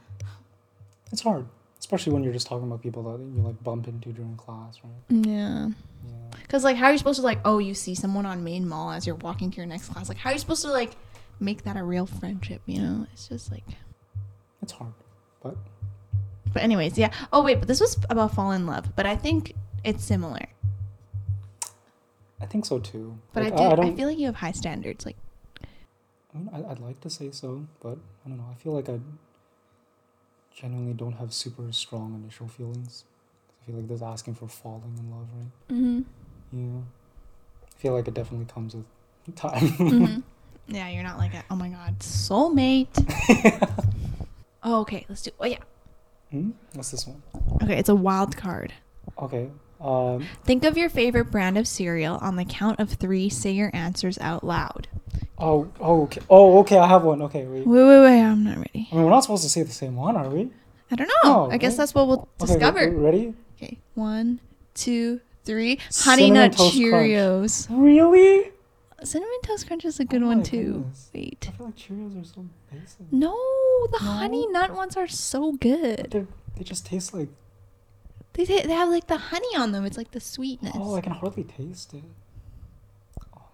[1.13, 1.47] It's hard,
[1.79, 4.93] especially when you're just talking about people that you like bump into during class, right?
[5.27, 5.69] Yeah.
[6.07, 6.39] Yeah.
[6.43, 8.91] Because, like, how are you supposed to, like, oh, you see someone on main mall
[8.91, 10.09] as you're walking to your next class?
[10.09, 10.93] Like, how are you supposed to, like,
[11.41, 13.07] make that a real friendship, you know?
[13.13, 13.65] It's just like.
[14.63, 14.93] It's hard,
[15.43, 15.57] but
[16.53, 17.13] But, anyways, yeah.
[17.33, 20.47] Oh, wait, but this was about fall in love, but I think it's similar.
[22.41, 23.19] I think so too.
[23.33, 23.63] But Like, I do.
[23.63, 23.97] I, don't.
[23.97, 25.05] feel like you have high standards.
[25.05, 25.17] Like,
[26.35, 28.47] I mean, I, I'd like to say so, but I don't know.
[28.51, 29.01] I feel like I
[30.61, 33.05] genuinely don't have super strong initial feelings.
[33.63, 35.77] I feel like there's asking for falling in love, right?
[35.77, 36.01] mm-hmm.
[36.53, 36.81] Yeah.
[37.67, 38.85] I feel like it definitely comes with
[39.37, 39.61] time.
[39.61, 40.21] mm-hmm.
[40.75, 42.89] yeah, you're not like, a, oh my God, soulmate.
[44.63, 45.31] oh, okay, let's do.
[45.39, 45.59] Oh, yeah.
[46.31, 46.51] Hmm?
[46.75, 47.23] What's this one?
[47.63, 48.73] Okay, it's a wild card.
[49.19, 49.49] Okay.
[49.81, 52.17] Um, Think of your favorite brand of cereal.
[52.17, 54.89] On the count of three, say your answers out loud.
[55.39, 56.21] Oh, oh, okay.
[56.29, 56.79] Oh, okay.
[56.79, 57.23] I have one.
[57.23, 57.67] Okay, wait.
[57.67, 58.21] Wait, wait, wait.
[58.21, 58.89] I'm not ready.
[58.93, 60.51] I mean, we're not supposed to say the same one, are we?
[60.91, 61.15] I don't know.
[61.25, 62.81] Oh, I guess that's what we'll Okay, discover.
[62.91, 63.35] re- ready?
[63.57, 64.41] Okay, one,
[64.75, 65.77] two, three.
[65.77, 66.93] Honey Cinnamon Nut Toast Crunch.
[66.93, 67.67] Cheerios.
[67.71, 68.53] Really?
[69.05, 70.73] Cinnamon Toast Crunch is a good Oh one too.
[70.73, 71.11] goodness.
[71.15, 71.47] Wait.
[71.49, 73.13] I feel like Cheerios are so basic.
[73.13, 73.33] No,
[73.93, 74.11] the No?
[74.13, 76.27] Honey Nut ones are so good.
[76.57, 77.29] they just taste like.
[78.33, 79.85] They, they have like the honey on them.
[79.85, 80.73] It's like the sweetness.
[80.77, 82.05] Oh, I can hardly taste it.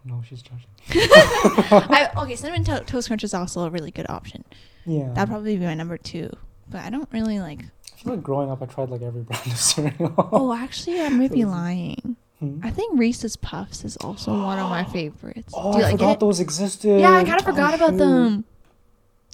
[0.07, 0.67] Oh No, she's judging.
[0.91, 4.45] I, okay, cinnamon to- toast crunch is also a really good option.
[4.87, 5.11] Yeah.
[5.15, 6.31] That'd probably be my number two.
[6.69, 7.61] But I don't really like.
[7.61, 10.15] I feel like growing up, I tried like every brand of cereal.
[10.33, 12.17] Oh, actually, I might be lying.
[12.41, 12.59] Hmm.
[12.63, 15.53] I think Reese's Puffs is also one of my favorites.
[15.57, 16.21] Oh, Do you I like forgot it?
[16.21, 17.01] those existed.
[17.01, 17.99] Yeah, I kind of Oh, forgot about shoot.
[17.99, 18.45] them.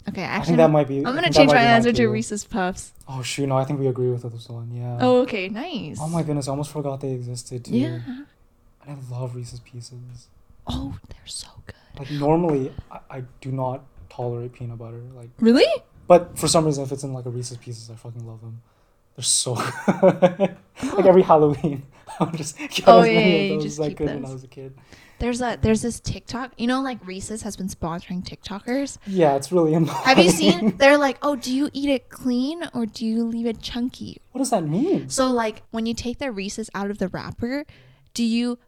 [0.09, 0.98] Okay, I actually, think that might be.
[0.98, 2.06] I'm gonna change my answer to.
[2.09, 2.92] Reese's Puffs.
[3.06, 3.46] Oh shoot!
[3.46, 4.70] No, I think we agree with this one.
[4.72, 4.98] Yeah.
[5.00, 5.98] Oh, okay, nice.
[6.00, 6.48] Oh my goodness!
[6.48, 7.76] I almost forgot they existed too.
[7.76, 8.00] Yeah.
[8.06, 8.26] And
[8.88, 10.28] I love Reese's Pieces.
[10.70, 11.09] Oh, mm.
[11.09, 11.74] they're so good.
[11.98, 15.02] Like normally, I, I do not tolerate peanut butter.
[15.14, 15.66] Like, Really?
[16.06, 18.62] but for some reason, if it's in like a Reese's Pieces, I fucking love them.
[19.16, 20.56] They're so good.
[20.94, 21.83] like every Halloween,
[22.20, 24.24] I'll just get Oh, as yeah, many yeah, of those just as I could when
[24.24, 24.74] I was a kid.
[25.18, 26.52] There's a there's this TikTok.
[26.56, 28.96] You know, like Reese's has been sponsoring TikTokers.
[29.06, 29.98] Yeah, it's really annoying.
[30.04, 30.76] Have you seen?
[30.78, 34.22] They're like, oh, do you eat it clean or do you leave it chunky?
[34.33, 35.11] What does that mean?
[35.11, 37.66] So like when you take the Reese's out of the wrapper,
[38.14, 38.59] do you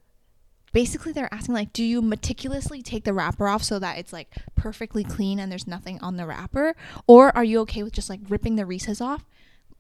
[0.73, 4.29] basically they're asking like do you meticulously take the wrapper off so that it's like
[4.55, 6.75] perfectly clean and there's nothing on the wrapper
[7.07, 9.25] or are you okay with just like ripping the Reese's off,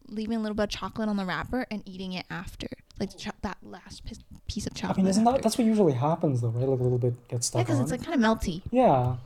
[0.08, 2.68] leaving a little bit of chocolate on the wrapper and eating it after?
[3.00, 4.98] Like cho- that last piece piece of I chocolate.
[4.98, 5.42] mean, isn't that after.
[5.42, 6.68] that's what usually happens though, right?
[6.68, 7.82] Like a little bit gets Yeah, stuck because on.
[7.84, 8.60] it's like kind of melty.
[8.70, 9.16] yeah,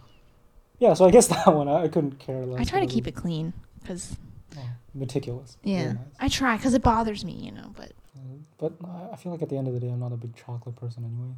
[0.78, 0.94] yeah.
[0.94, 2.60] So I guess that one I, I couldn't care less.
[2.60, 3.52] I try to keep it clean
[3.82, 4.16] because
[4.56, 4.60] Oh,
[4.94, 5.56] meticulous.
[5.64, 5.96] yeah, nice.
[6.20, 7.72] I try because it bothers me, you know.
[7.76, 8.20] But Uh,
[8.58, 10.34] But I- I feel like at the end of the day, I'm not a big
[10.36, 11.34] chocolate person anyway.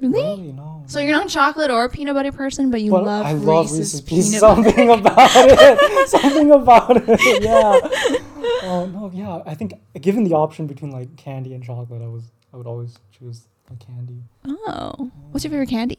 [0.00, 0.82] Really, Really, no.
[0.86, 3.32] so you're not a chocolate or a peanut butter person, but you But love I
[3.32, 4.40] love Reese's, Reese's Pieces.
[4.40, 4.62] butter.
[4.64, 6.08] Something about it.
[6.08, 7.42] Something about it.
[7.42, 8.18] Yeah.
[8.64, 9.42] Oh no, yeah.
[9.44, 12.96] I think given the option between like candy and chocolate, I was I would always
[13.16, 14.22] choose like candy.
[14.44, 15.98] Oh, what's your favorite candy?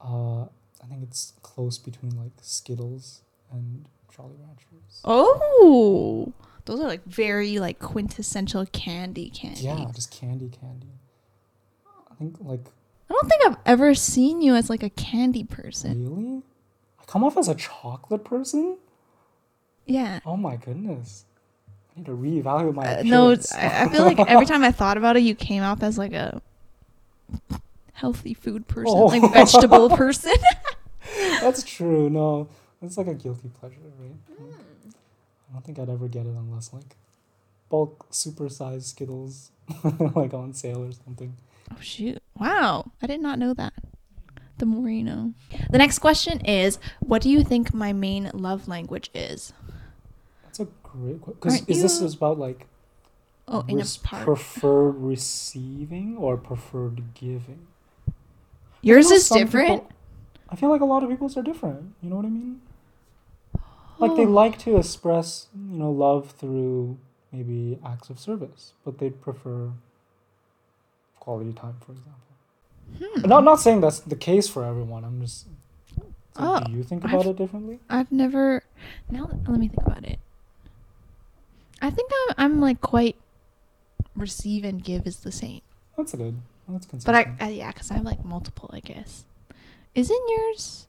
[0.00, 5.00] Uh, I think it's close between like Skittles and Jolly Ranchers.
[5.04, 6.32] Oh,
[6.66, 9.62] those are like very like quintessential candy candy.
[9.62, 10.92] Yeah, just candy, candy.
[12.10, 12.64] I think like
[13.10, 16.04] I don't think I've ever seen you as like a candy person.
[16.04, 16.42] really,
[17.00, 18.76] I come off as a chocolate person.
[19.86, 20.20] Yeah.
[20.26, 21.24] Oh my goodness.
[21.96, 23.30] I need to reevaluate my Uh, no.
[23.54, 26.12] I, I feel like every time I thought about it, you came off as like
[26.12, 26.42] a
[27.94, 29.06] healthy food person, Oh.
[29.06, 30.34] like vegetable person.
[31.40, 32.10] That's true.
[32.10, 32.48] No,
[32.82, 34.10] it's like a guilty pleasure, right?
[34.36, 34.50] Hmm.
[35.48, 36.96] I don't think I'd ever get it unless like
[37.70, 39.50] bulk supersized Skittles,
[40.14, 41.36] like on sale or something.
[41.72, 42.22] Oh shoot!
[42.38, 43.72] Wow, I did not know that.
[44.58, 45.34] The more you know.
[45.70, 49.52] The next question is, what do you think my main love language is?
[50.42, 51.60] That's a great question.
[51.60, 52.66] Aren't Is this you- is about like
[53.46, 54.24] Oh, in a res- part.
[54.24, 57.66] preferred receiving or preferred giving?
[58.82, 59.82] Yours is different.
[59.84, 59.92] people-
[60.50, 61.94] I feel like a lot of people's are different.
[62.02, 62.60] You know what I mean?
[64.00, 66.98] Like they like to express, you know, love through
[67.32, 69.70] maybe acts of service, but they prefer
[71.20, 72.12] quality time, for example.
[73.22, 73.28] Hmm.
[73.28, 75.04] Not not saying that's the case for everyone.
[75.04, 75.46] I'm just.
[76.36, 77.80] Oh, do you think about I've- it differently?
[77.90, 78.62] I've never.
[79.10, 80.18] Now let me think about it.
[81.82, 83.16] I think I'm, I'm like quite
[84.16, 85.60] receive and give is the same,
[85.96, 86.36] That's good.
[86.68, 87.14] That's but.
[87.14, 89.24] I, I yeah, because I have like multiple, I guess.
[89.94, 90.86] Isn't yours?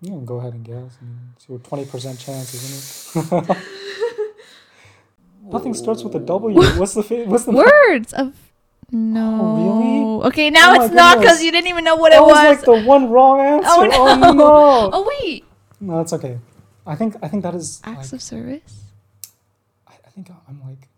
[0.00, 0.96] You can go ahead and guess.
[1.00, 3.56] I mean, it's your twenty percent chance, isn't it?
[5.42, 6.56] Nothing starts with a W.
[6.78, 8.34] What's the fa- what's the Words of
[8.92, 9.38] no.
[9.40, 9.56] Oh,
[10.20, 10.28] really?
[10.28, 12.30] Okay, oh now Oh it's not because you didn't even know what That it was
[12.32, 12.56] was.
[12.56, 13.96] like the one wrong oh, answer.
[13.96, 14.32] Oh, Oh no.
[14.32, 14.90] no!
[14.92, 15.44] oh wait,
[15.80, 16.38] No, that's okay.
[16.86, 17.80] I think I think that is.
[17.84, 18.84] acts like, of service.
[19.86, 20.88] I, I think I'm like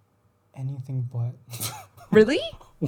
[0.55, 1.33] anything but
[2.11, 2.41] Really?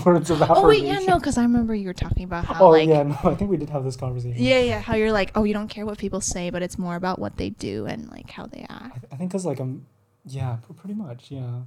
[0.05, 0.69] words of Oh affirmation.
[0.69, 3.17] wait, yeah, no, because I remember you were talking about how Oh like yeah, no,
[3.25, 4.43] I think we did have this conversation.
[4.43, 6.97] yeah, yeah, how you're like, oh, you don't care what people say, but it's more
[6.97, 9.01] about what they do and like how they I, act.
[9.01, 9.87] th- I think because like I'm,
[10.27, 11.61] yeah, pretty much, yeah.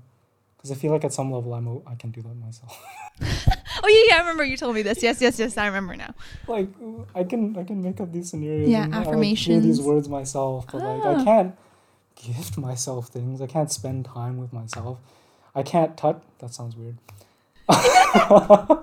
[0.67, 2.77] Because I feel like at some level I'm a, I can do that myself.
[3.83, 5.03] Oh yeah, yeah, I remember you told me this.
[5.03, 6.15] Yes, yes, yes, I remember now.
[6.47, 6.67] like
[7.13, 8.69] I can I can make up these scenarios.
[8.69, 11.21] Yeah, and, I, like, these words myself, but like Ah.
[11.21, 11.55] I can't
[12.15, 13.39] gift myself things.
[13.39, 14.97] I can't spend time with myself.
[15.53, 16.19] I can't touch.
[16.39, 16.97] That sounds weird.
[17.69, 18.81] right?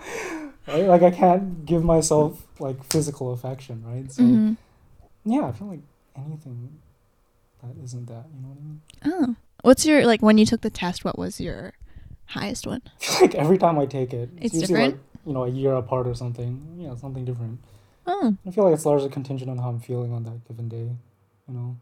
[0.67, 4.11] Like I can't give myself like physical affection, right?
[4.13, 4.57] So Mhm.
[5.25, 5.83] yeah, I feel like
[6.17, 6.79] anything
[7.63, 8.81] that isn't that, you know what I mean?
[9.07, 11.05] Oh, what's your like when you took the test?
[11.05, 11.73] What was your
[12.27, 12.83] highest one?
[13.21, 14.95] Like every time I take it, It's usually different?
[14.95, 16.77] like you know a year apart or something.
[16.79, 17.59] Yeah, something different.
[18.07, 20.89] Oh, I feel like it's largely contingent on how I'm feeling on that given day,
[21.49, 21.77] you know.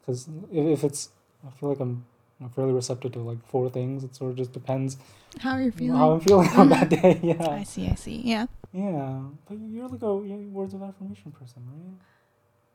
[0.00, 1.10] Because if, if it's,
[1.46, 2.04] I feel like I'm
[2.40, 4.02] you know, fairly receptive to like four things.
[4.02, 4.96] It sort of just depends
[5.40, 5.98] how you're you feeling?
[5.98, 7.20] how I'm feeling on that day.
[7.22, 7.48] Yeah.
[7.48, 8.20] I see, I see.
[8.24, 9.20] Yeah, yeah.
[9.48, 11.94] But you're like a you're a words of affirmation person, right?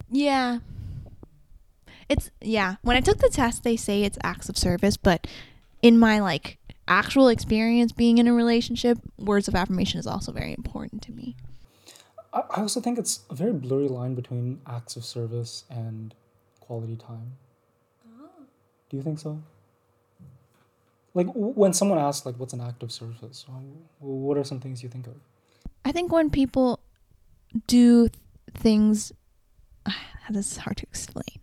[0.09, 0.59] yeah.
[2.09, 2.75] It's yeah.
[2.81, 5.27] When I took the test, they say it's acts of service, but
[5.81, 10.53] in my like actual experience being in a relationship, words of affirmation is also very
[10.53, 11.35] important to me.
[12.33, 16.15] I also think it's a very blurry line between acts of service and
[16.59, 17.33] quality time.
[18.19, 18.27] Oh.
[18.89, 19.41] Do you think so?
[21.13, 23.45] Like w- when someone asks, like, "What's an act of service?"
[23.99, 25.15] What are some things you think of?
[25.85, 26.79] I think when people
[27.67, 28.09] do
[28.51, 29.11] things,
[30.29, 31.39] this is hard to explain,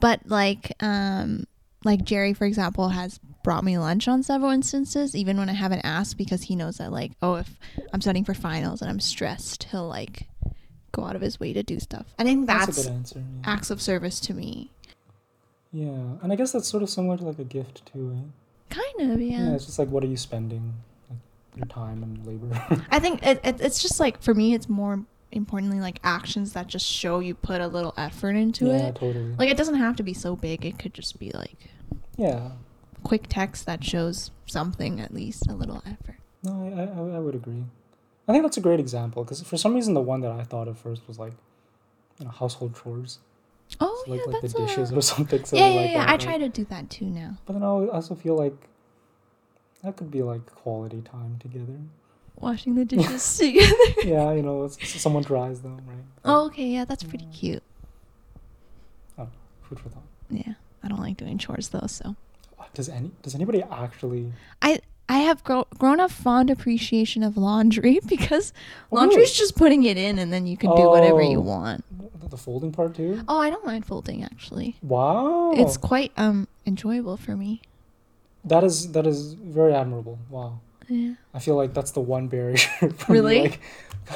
[0.00, 1.44] but like, um,
[1.84, 5.80] like Jerry, for example, has brought me lunch on several instances, even when I haven't
[5.84, 7.54] asked, because he knows that like, oh, if
[7.92, 10.28] I'm studying for finals and I'm stressed, he'll like
[10.92, 12.06] go out of his way to do stuff.
[12.18, 13.18] I think That's, that's, a good answer.
[13.18, 13.50] Yeah.
[13.52, 14.70] acts of service to me.
[15.72, 15.90] yeah,
[16.22, 18.30] and I guess that's sort of similar to like a gift too, right?
[18.98, 19.54] Kind of, Yeah, yeah.
[19.54, 20.74] it's just like what are you spending,
[21.10, 21.18] like
[21.54, 22.48] your time and labor.
[22.90, 25.04] I think it, it, it's just like for me, it's more
[25.36, 28.96] importantly like actions that just show you put a little effort into yeah, it.
[28.96, 29.34] totally.
[29.38, 30.64] Like it doesn't have to be so big.
[30.64, 31.70] It could just be like
[32.16, 32.50] yeah,
[33.02, 36.16] quick text that shows something at least a little effort.
[36.42, 37.64] no, I, I I would agree.
[38.28, 40.66] I think that's a great example because for some reason the one that I thought
[40.66, 41.32] of first was like,
[42.18, 43.18] you know, household chores,
[43.80, 44.96] Oh so like yeah, like the dishes a...
[44.96, 45.44] or something.
[45.52, 45.98] yeah, yeah, like yeah.
[45.98, 46.20] that, I right?
[46.20, 47.36] try to do that too now.
[47.46, 48.56] But then I also feel like
[49.82, 51.78] that could be like quality time together.
[52.40, 53.74] Washing the dishes together.
[54.04, 56.04] yeah, you know, someone dries them, right?
[56.24, 57.62] Oh, okay, yeah, that's pretty cute.
[59.18, 59.28] Oh,
[59.62, 60.02] Food for thought.
[60.30, 62.14] Yeah, I don't like doing chores though, so
[62.74, 64.32] Does any does anybody actually?
[64.60, 68.52] I I have grow, grown a fond appreciation of laundry because
[68.92, 69.38] Oh, laundry is really?
[69.38, 71.42] just putting it in and then you can do whatever you Oh.
[71.42, 71.84] want.
[72.30, 73.22] The folding part too.
[73.28, 74.76] Oh, I don't mind folding actually.
[74.82, 77.62] Wow, It's quite um enjoyable for me.
[78.44, 80.18] that is that is very admirable.
[80.28, 81.14] Wow, Yeah.
[81.34, 82.56] I feel like that's the one barrier.
[83.08, 83.40] Really?
[83.42, 83.60] like,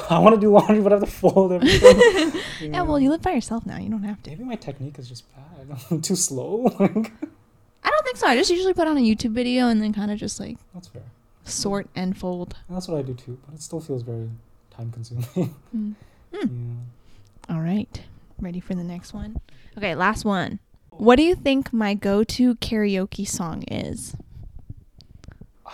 [0.09, 2.41] I want to do laundry, but I have to fold everything.
[2.61, 3.77] Yeah, well, you live by yourself now.
[3.77, 4.29] You don't have to.
[4.29, 5.77] maybe my technique is just bad.
[5.89, 6.63] I'm too slow.
[6.79, 7.11] Like,
[7.83, 8.27] I don't think so.
[8.27, 10.87] I just usually put on a YouTube video and then kind of just like that's
[10.89, 11.01] fair.
[11.43, 12.55] sort and fold.
[12.67, 14.29] And that's what I do too, but it still feels very
[14.69, 15.55] time consuming.
[15.75, 15.95] Mm.
[16.31, 16.45] yeah.
[17.55, 18.01] All right.
[18.39, 19.41] Ready for the next one?
[19.77, 20.59] Okay, last one.
[20.91, 24.15] What do you think my go to karaoke song is?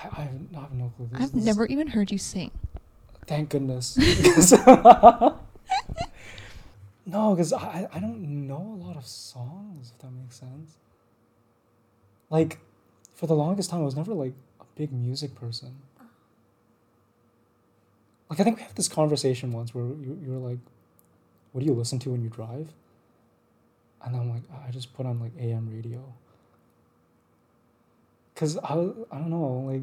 [0.04, 1.10] I, I, have, I have no clue.
[1.12, 2.52] This- I've never even heard you sing.
[3.26, 3.96] Thank goodness.
[3.96, 4.52] Because-
[7.06, 10.78] no, because I, I don't know a lot of songs, if that makes sense.
[12.30, 12.60] Like,
[13.16, 15.78] for the longest time, I was never like a big music person.
[18.30, 20.60] Like, I think we had this conversation once where you, you were like,
[21.54, 22.70] What do you listen to when you drive?
[24.04, 26.14] And I'm like, I just put on like AM radio.
[28.38, 28.74] Because I,
[29.12, 29.82] I don't know, like,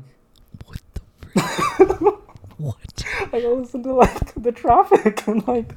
[0.64, 2.14] What the frick?
[2.56, 3.04] What?
[3.32, 5.74] like I listen to like the traffic and like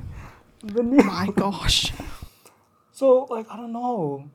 [0.61, 1.03] the news.
[1.03, 1.91] My gosh.
[2.91, 4.29] So like I don't know.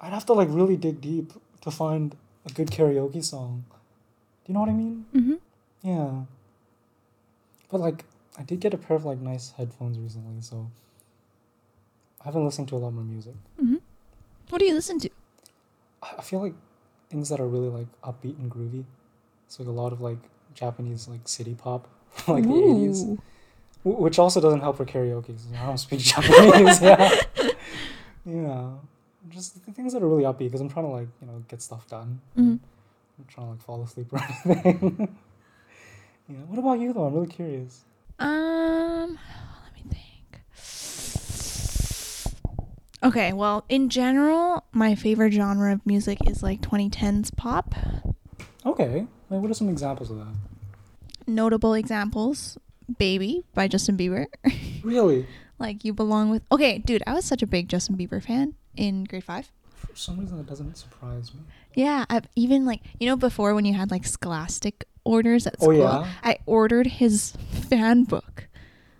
[0.00, 3.64] I'd have to like really dig deep to find a good karaoke song.
[3.70, 5.06] Do you know what I mean?
[5.14, 5.34] Mm-hmm.
[5.88, 6.10] Yeah.
[7.70, 8.04] But like
[8.36, 10.68] I did get a pair of like nice headphones recently, so
[12.22, 13.34] I haven't listened to a lot more music.
[13.62, 13.76] Mm-hmm.
[14.48, 15.10] What do you listen to?
[16.02, 16.54] I I feel like
[17.14, 18.82] things that are really like upbeat and groovy.
[19.46, 20.18] So like a lot of like
[20.54, 23.04] Japanese like city pop, from, like the eighties.
[23.04, 23.18] Ooh.
[23.84, 25.36] Wh- Which also doesn't help for karaoke.
[25.56, 26.82] I don't speak Japanese.
[26.82, 27.20] yeah.
[28.26, 28.70] Yeah.
[29.28, 31.60] Just the things that are really upbeat because I'm trying to like, you know, get
[31.62, 32.20] stuff done.
[32.38, 32.58] Mhm.
[33.18, 35.16] I'm trying to like fall asleep or anything.
[36.28, 36.36] yeah.
[36.48, 37.04] What about you though?
[37.04, 37.84] I'm really curious.
[38.18, 39.18] Um,
[39.64, 40.40] let me think.
[43.04, 47.74] Okay, well, in general, my favorite genre of music is like 2010s pop.
[48.64, 49.06] Okay.
[49.28, 50.34] Like, what are some examples of that?
[51.26, 52.56] Notable examples
[52.98, 54.26] Baby by Justin Bieber.
[54.84, 55.26] Really?
[55.58, 56.42] like, You Belong with.
[56.52, 59.50] Okay, dude, I was such a big Justin Bieber fan in grade five.
[59.74, 61.40] For some reason that doesn't surprise me.
[61.74, 65.70] Yeah, I've even like, you know, before when you had like scholastic orders at school,
[65.70, 66.12] Oh, school, yeah?
[66.22, 67.32] I ordered his
[67.70, 68.46] fan book.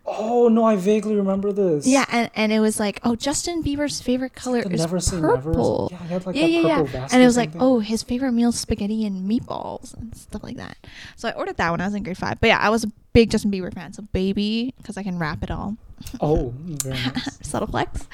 [0.07, 1.87] Oh no, I vaguely remember this.
[1.87, 5.38] Yeah, and, and it was like, oh, Justin Bieber's favorite color is Never Say Never.
[5.38, 5.88] purple.
[5.90, 7.09] Yeah, had like yeah, yeah, purple yeah.
[7.11, 10.57] And it was like, oh, his favorite meal is spaghetti and meatballs and stuff like
[10.59, 10.77] that.
[11.17, 12.38] So I ordered that when I was in grade five.
[12.38, 13.95] But yeah, I was a big Justin Bieber fan.
[13.95, 15.79] So baby, because I can rap it all.
[16.21, 17.38] Oh, very nice.
[17.40, 18.07] Subtle flex.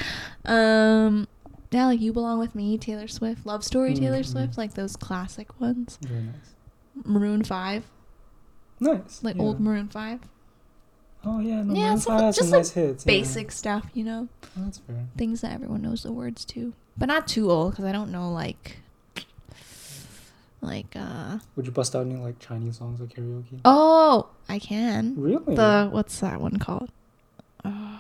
[0.45, 1.27] Um,
[1.73, 4.27] yeah, like you belong with me, Taylor Swift, Love Story, Taylor Mhm.
[4.27, 5.99] Swift, like those classic ones.
[6.03, 6.35] Very nice.
[7.05, 7.85] Maroon Five,
[8.79, 9.25] Nice.
[9.25, 9.43] like yeah.
[9.43, 10.21] old Maroon Five.
[11.28, 13.06] Oh yeah, no, Yeah, yeah, some- some, just, some like, nice hits.
[13.06, 13.12] yeah.
[13.14, 14.28] Basic stuff, you know,
[14.58, 15.06] Oh, that's fair.
[15.18, 18.32] things that everyone knows the words to, but not too old because I don't know
[18.32, 18.78] like,
[20.62, 21.40] like uh.
[21.56, 23.60] Would you bust out any like Chinese songs at karaoke?
[23.66, 25.16] Oh, I can.
[25.18, 25.56] Really?
[25.56, 26.90] The what's that one called?
[27.64, 28.00] Uh,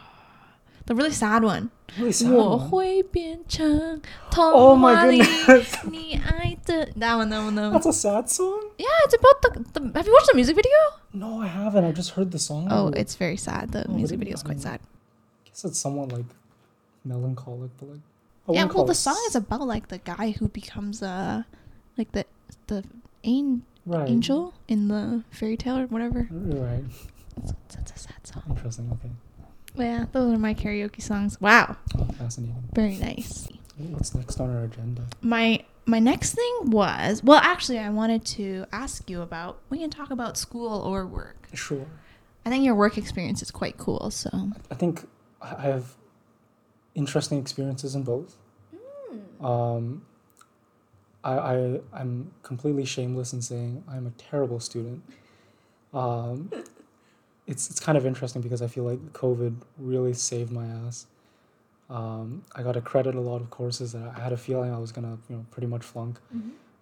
[0.86, 1.72] The really sad one.
[1.98, 2.70] Really sad 我 one.
[2.70, 4.00] 会变成
[4.32, 5.90] Oh 童 my 话里 goodness.
[5.90, 7.73] 你爱 的 That one, that one, that one.
[7.73, 8.71] That's a sad song?
[8.79, 9.93] Yeah, it's about the, the.
[9.99, 10.77] Have you watched the music video?
[11.13, 11.85] No, I haven't.
[11.85, 12.69] I just heard the song.
[12.71, 13.73] Oh, I it's very sad.
[13.73, 14.81] The Oh, music video is quite mean, sad.
[14.81, 16.27] I guess it's somewhat like
[17.05, 18.01] melancholic, but like.
[18.49, 21.47] I Yeah, well, the song is about like the guy who becomes a,
[21.97, 22.25] like the
[22.67, 22.85] the
[23.25, 24.09] an- right.
[24.09, 26.27] angel in the fairy tale or whatever.
[26.31, 26.85] Right.
[27.37, 28.43] It's, it's a sad song.
[28.51, 28.91] Interesting.
[28.93, 29.11] Okay.
[29.77, 31.41] Yeah, those are my karaoke songs.
[31.41, 32.57] Wow, Oh, fascinating.
[32.75, 33.47] very nice.
[33.79, 35.03] What's next on our agenda?
[35.23, 39.61] My my next thing was well, actually, I wanted to ask you about.
[39.69, 41.49] We can talk about school or work.
[41.53, 41.87] Sure.
[42.47, 44.11] I think your work experience is quite cool.
[44.11, 44.31] So
[44.71, 45.07] I think
[45.43, 45.97] I have
[46.95, 48.37] interesting experiences in both.
[49.41, 50.03] Um,
[51.25, 55.03] I, I I'm completely shameless in saying I'm a terrible student.
[55.93, 56.51] Um,
[57.47, 61.07] it's it's kind of interesting because I feel like COVID really saved my ass.
[61.91, 64.79] Um, I got to credit a lot of courses that I had a feeling I
[64.79, 66.19] was gonna you know pretty much flunk,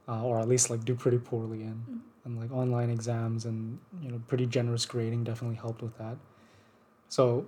[0.08, 2.00] uh, or at least like do pretty poorly in, Mhm.
[2.24, 6.18] and like online exams and you know pretty generous grading definitely helped with that.
[7.08, 7.46] So,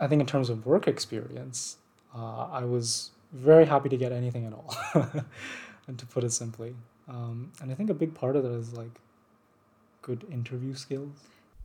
[0.00, 1.76] I think in terms of work experience,
[2.14, 4.74] uh, I was very happy to get anything at all,
[5.86, 6.74] and to put it simply.
[7.08, 9.00] Um, and I think a big part of that is like
[10.02, 11.16] good interview skills.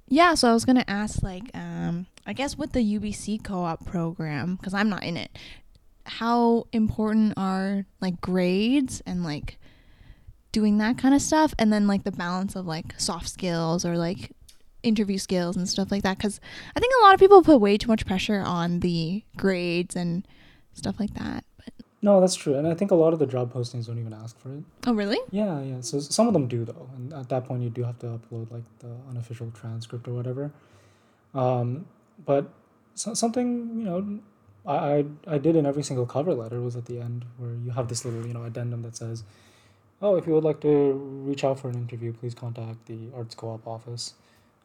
[0.07, 4.55] Yeah, so I was gonna ask like, um, I guess with the UBC co-op program
[4.55, 5.37] because I'm not in it.
[6.05, 9.57] How important are like grades and like
[10.51, 13.97] doing that kind of stuff, and then like the balance of like soft skills or
[13.97, 14.31] like
[14.83, 16.17] interview skills and stuff like that?
[16.17, 16.39] Because
[16.75, 20.25] I think a lot of people put way too much pressure on the grades and
[20.73, 21.43] stuff like that.
[22.07, 24.39] No, that's true, and I think a lot of the job postings don't even ask
[24.39, 24.63] for it.
[24.85, 25.19] oh, really?
[25.29, 25.81] Yeah, yeah.
[25.81, 28.49] So some of them do though, and at that point you do have to upload
[28.49, 30.51] like the unofficial transcript or whatever.
[31.33, 31.85] Um,
[32.25, 32.49] but
[32.95, 33.47] so, something
[33.79, 34.19] you know,
[34.65, 37.71] I, I I did in every single cover letter was at the end where you
[37.71, 39.25] have this little you know addendum that says,
[40.01, 40.93] "Oh, if you would like to
[41.27, 44.13] reach out for an interview, please contact the Arts Co-op office."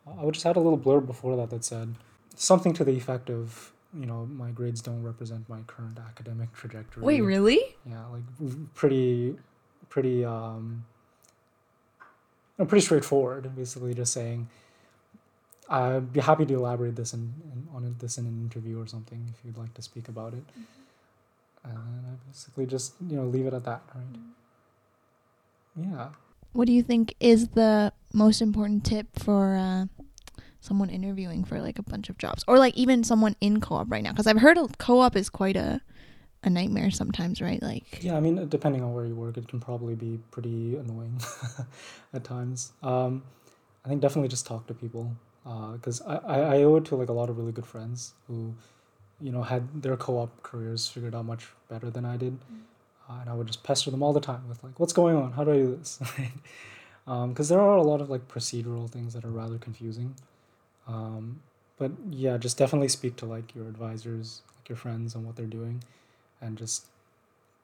[0.07, 1.97] I would just add a little blurb before that that said
[2.37, 7.03] something to the effect of, you know, my grades don't represent my current academic trajectory.
[7.03, 7.61] Wait, really?
[7.85, 8.23] Yeah, like
[8.75, 9.37] pretty,
[9.89, 10.85] pretty, um,
[12.59, 13.55] no, pretty straightforward.
[13.55, 14.49] Basically, just saying,
[15.69, 19.27] I'd be happy to elaborate this in, in on this in an interview or something
[19.31, 20.45] if you'd like to speak about it.
[21.65, 24.05] And I basically just you know leave it at that, right?
[25.77, 26.09] Yeah.
[26.53, 30.02] What do you think is the most important tip for uh,
[30.63, 34.03] someone interviewing for like a bunch of jobs, or like even someone in co-op right
[34.03, 34.13] now?
[34.13, 35.83] Because I've heard a co-op is quite a
[36.45, 37.63] a nightmare sometimes, right?
[37.63, 41.21] Like, Yeah, I mean, depending on where you work, it can probably be pretty annoying
[42.15, 42.73] at times.
[42.83, 43.23] Um,
[43.85, 45.15] I think definitely just talk to people
[45.75, 48.55] because I, I, I owe it to like a lot of really good friends who,
[49.21, 52.39] you know, had their co-op careers figured out much better than I did,
[53.09, 55.33] uh, and I would just pester them all the time with like, "What's going on?
[55.33, 56.01] How do I do this?"
[57.05, 60.15] Because there are a lot of like procedural things that are rather confusing.
[60.87, 61.41] Um,
[61.79, 65.47] but yeah, just definitely speak to like your advisors, like your friends, on what they're
[65.47, 65.83] doing,
[66.41, 66.87] and just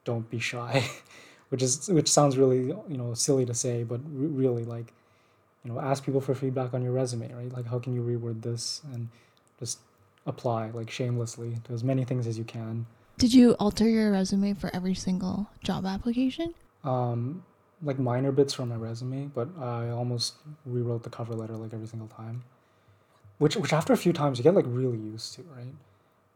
[0.04, 0.88] don't be shy
[1.50, 4.92] which is which sounds really you know silly to say but re- really like
[5.64, 7.52] you know ask people for feedback on your resume right?
[7.52, 8.80] Like how can you reword this?
[8.92, 9.08] And
[9.58, 9.78] just
[10.26, 12.86] apply like shamelessly to as many things as you can.
[13.18, 16.54] Did you alter your resume for every single job application?
[16.84, 17.42] um
[17.82, 21.86] like minor bits from my resume but i almost rewrote the cover letter like every
[21.88, 22.42] single time
[23.38, 25.74] which which after a few times you get like really used to right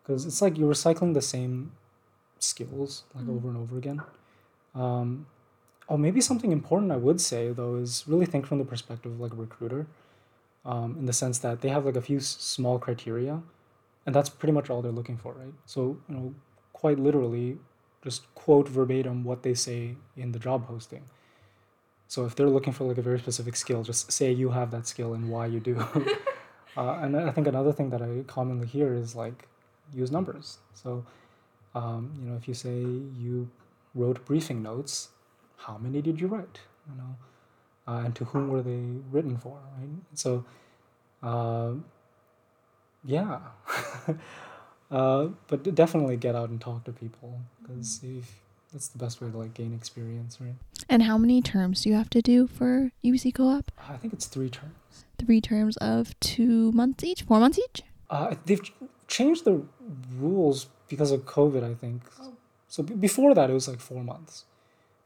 [0.03, 1.73] because it's like you're recycling the same
[2.39, 3.37] skills like Mhm.
[3.37, 4.01] over and over again
[4.75, 5.27] um
[5.89, 9.21] oh maybe something important i would say though is really think from the perspective of
[9.21, 9.87] like a recruiter
[10.65, 13.41] um in the sense that they have like a few s- small criteria
[14.07, 16.35] and that's pretty much all they're looking for right so you know
[16.73, 17.59] quite literally
[18.05, 21.05] just quote verbatim what they say in the job posting.
[22.09, 24.89] So if they're looking for like a very specific skill, just say you have that
[24.89, 25.77] skill and why you do.
[26.77, 29.49] uh, and I think another thing that I commonly hear is like
[29.93, 30.59] use numbers.
[30.75, 31.05] So
[31.75, 33.51] um, you know if you say you
[33.95, 35.09] wrote briefing notes,
[35.57, 36.61] how many did you write?
[36.89, 37.17] You know,
[37.87, 39.59] uh, and to whom were they written for?
[39.79, 39.89] Right.
[40.15, 40.45] So
[41.23, 41.73] uh,
[43.05, 43.41] yeah.
[44.93, 48.05] Uh, but definitely get out and talk to people because
[48.73, 50.55] that's the best way to like gain experience, right?
[50.87, 53.73] And how many terms do you have to do for UBC co-op?
[53.89, 55.07] I think it's three terms.
[55.25, 57.83] Three terms of two months each, four months each.
[58.11, 58.61] Uh, they've
[59.09, 59.63] changed the
[60.19, 62.03] rules because of COVID, I think.
[62.21, 62.33] Oh.
[62.69, 64.45] So b- before that, it was like four months,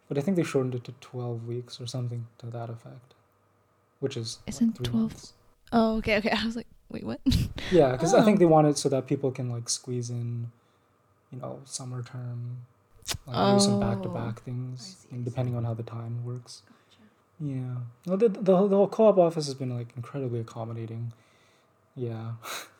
[0.08, 3.14] but I think they shortened it to twelve weeks or something to that effect,
[4.00, 5.32] which is Isn't three 12 months.
[5.72, 6.30] Oh, okay, okay.
[6.42, 7.20] I was like, Wait, what?
[7.70, 8.40] Yeah, because I think Oh.
[8.40, 10.50] they want it so that people can like squeeze in,
[11.32, 12.64] you know, summer term,
[13.26, 16.62] like maybe some back to back things, see, and depending on how the time works.
[17.40, 17.76] Yeah,
[18.06, 21.12] no, the the, the whole co-op office has been like incredibly accommodating.
[21.94, 22.32] Yeah,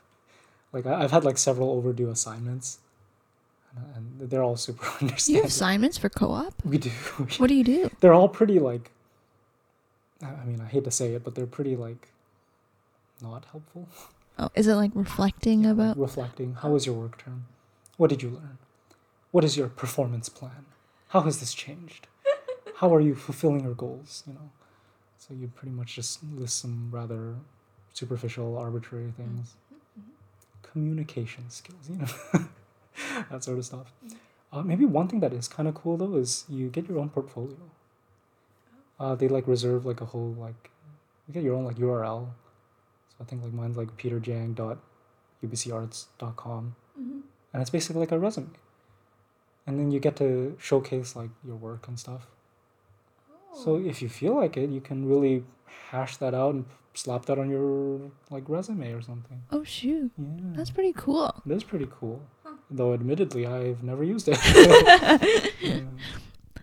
[0.73, 2.79] like I, I've had like several overdue assignments,
[3.77, 5.37] and, and they're all super understanding.
[5.37, 6.55] You have assignments for co-op?
[6.65, 6.91] we do.
[7.39, 7.91] What do you do?
[8.01, 8.91] they're all pretty like.
[10.23, 12.09] I mean, I hate to say it, but they're pretty like,
[13.21, 13.87] not helpful.
[14.39, 15.99] Oh, is it like reflecting Yeah, like about?
[15.99, 16.55] reflecting.
[16.55, 17.45] How was your work term?
[17.99, 18.57] What did you learn?
[19.31, 20.65] What is your performance plan?
[21.09, 22.07] How has this changed?
[22.77, 24.23] How are you fulfilling your goals?
[24.27, 24.51] You know,
[25.19, 27.37] so you pretty much just list some rather
[27.95, 29.55] superficial, arbitrary things.
[30.63, 32.07] Communication skills, you know,
[33.31, 33.95] that sort of stuff.
[34.53, 37.09] Uh, maybe one thing that is kind of cool though is you get your own
[37.09, 37.57] portfolio.
[39.01, 40.71] Uh, they like reserve like a whole like
[41.27, 42.29] you get your own like URL.
[43.09, 48.51] So I think like mine's like peterjang.ubcarts.com and it's basically like a resume.
[49.67, 52.27] And then you get to showcase like your work and stuff.
[53.65, 53.85] So oh.
[53.85, 55.45] if you feel like it, you can really
[55.91, 58.01] hash that out and slap that on your
[58.31, 59.43] like resume or something.
[59.51, 60.53] Oh shoot, Yeah.
[60.55, 61.43] that's pretty cool.
[61.47, 62.23] It is pretty cool.
[62.71, 64.39] Though admittedly I've never used it.
[65.61, 65.81] Yeah.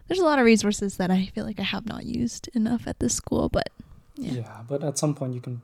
[0.08, 3.00] There's a lot of resources that I feel like I have not used enough at
[3.00, 3.70] this school, but
[4.16, 4.34] Yeah.
[4.34, 5.62] yeah, but at some point you can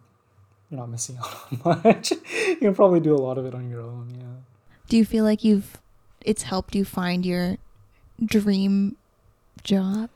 [0.69, 2.11] you're not missing out on much.
[2.11, 4.41] you can probably do a lot of it on your own, yeah.
[4.87, 5.77] do you feel like you've
[6.21, 7.57] it's helped you find your
[8.23, 8.95] dream
[9.63, 10.09] job?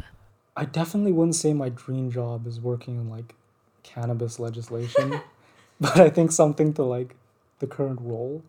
[0.56, 3.34] I definitely wouldn't say my dream job is working in like
[3.82, 5.22] cannabis legislation,
[5.82, 7.16] but I think something to like
[7.60, 8.44] the current role,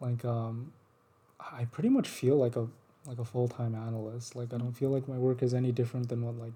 [0.00, 0.72] like um,
[1.40, 2.68] I pretty much feel like a
[3.06, 4.34] like a full time analyst.
[4.34, 6.54] Like I don't feel like my work is any different than what like,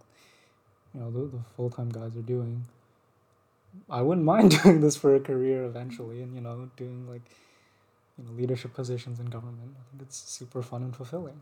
[0.94, 2.66] you know, the, the full time guys are doing.
[3.88, 7.22] I wouldn't mind doing this for a career eventually, and you know, doing like,
[8.18, 9.74] you know, leadership positions in government.
[9.78, 11.40] I think it's super fun and fulfilling.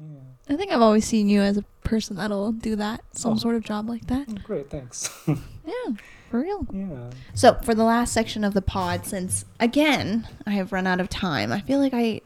[0.00, 0.06] Yeah.
[0.48, 3.36] I think I've always seen you as a person that'll do that, some Oh.
[3.36, 4.26] sort of job like that.
[4.30, 5.10] Oh, Great, thanks.
[5.66, 5.94] Yeah,
[6.30, 6.66] for real.
[6.72, 7.10] yeah.
[7.34, 11.08] So, for the last section of the pod, since again, I have run out of
[11.10, 12.22] time, I feel like I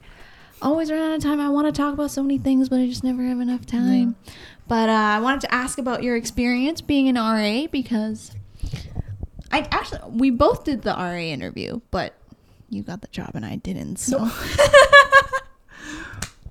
[0.60, 1.40] always run out of time.
[1.40, 4.14] I want to talk about so many things, but I just never have enough time.
[4.68, 8.30] But uh, I wanted to ask about your experience being an RA because
[9.50, 12.14] I actually, we both did the RA interview, but
[12.70, 13.96] you got the job and I didn't.
[13.96, 14.30] So,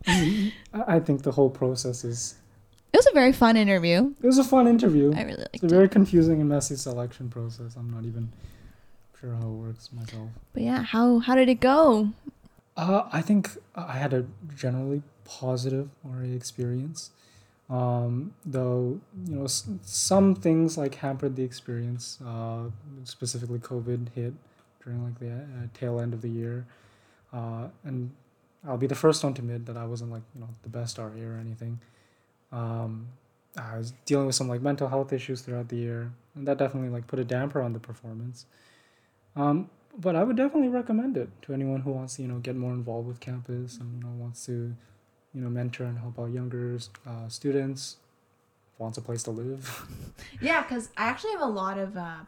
[0.74, 2.36] I think the whole process is.
[2.94, 4.14] it was a very fun interview.
[4.22, 5.14] It was a fun interview.
[5.16, 5.70] I really It's liked a it.
[5.70, 7.76] very confusing and messy selection process.
[7.76, 8.32] I'm not even
[9.20, 10.30] sure how it works myself.
[10.54, 12.10] But yeah, how, how did it go?
[12.78, 17.12] Uh, I think I had a generally positive RA experience.
[17.70, 22.18] Um, though, you know, s- some things like hampered the experience.
[22.26, 22.64] Uh,
[23.04, 24.34] specifically, COVID hit
[24.84, 26.66] during like the uh, tail end of the year.
[27.32, 28.12] Uh, and
[28.68, 30.98] I'll be the first one to admit that I wasn't like, you know, the best
[30.98, 31.80] RA or anything.
[32.52, 33.08] Um,
[33.58, 36.90] I was dealing with some like mental health issues throughout the year, and that definitely
[36.90, 38.46] like put a damper on the performance.
[39.36, 42.56] Um, but I would definitely recommend it to anyone who wants to, you know, get
[42.56, 44.74] more involved with campus and you know wants to,
[45.34, 47.98] you know, mentor and help out younger uh, students,
[48.78, 49.86] wants a place to live.
[50.40, 52.20] Yeah, because I actually have a lot of uh,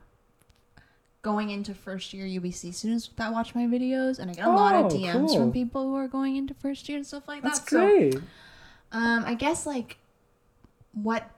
[1.23, 4.75] going into first year UBC students that watch my videos, and I get a lot
[4.75, 5.37] of Oh, DMs cool.
[5.39, 7.71] from people who are going into first year and stuff like That's that.
[7.71, 8.15] That's great.
[8.91, 9.97] um, I guess like
[10.93, 11.29] what.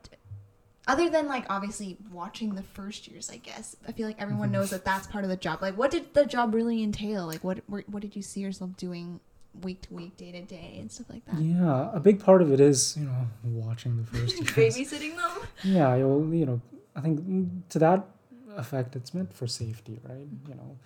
[0.88, 4.70] Other than like obviously watching the first years, I guess I feel like everyone knows
[4.70, 5.60] that that's part of the job.
[5.60, 7.26] Like, what did the job really entail?
[7.26, 9.20] Like, what what what did you see yourself doing
[9.64, 11.40] week to week, day to day, and stuff like that?
[11.42, 14.76] Yeah, a big part of it is you know watching the first years.
[14.78, 15.32] Babysitting them.
[15.64, 16.62] Yeah, you'll you know
[16.96, 18.06] I think to that
[18.58, 20.28] effect it's meant for safety, right?
[20.48, 20.78] You know,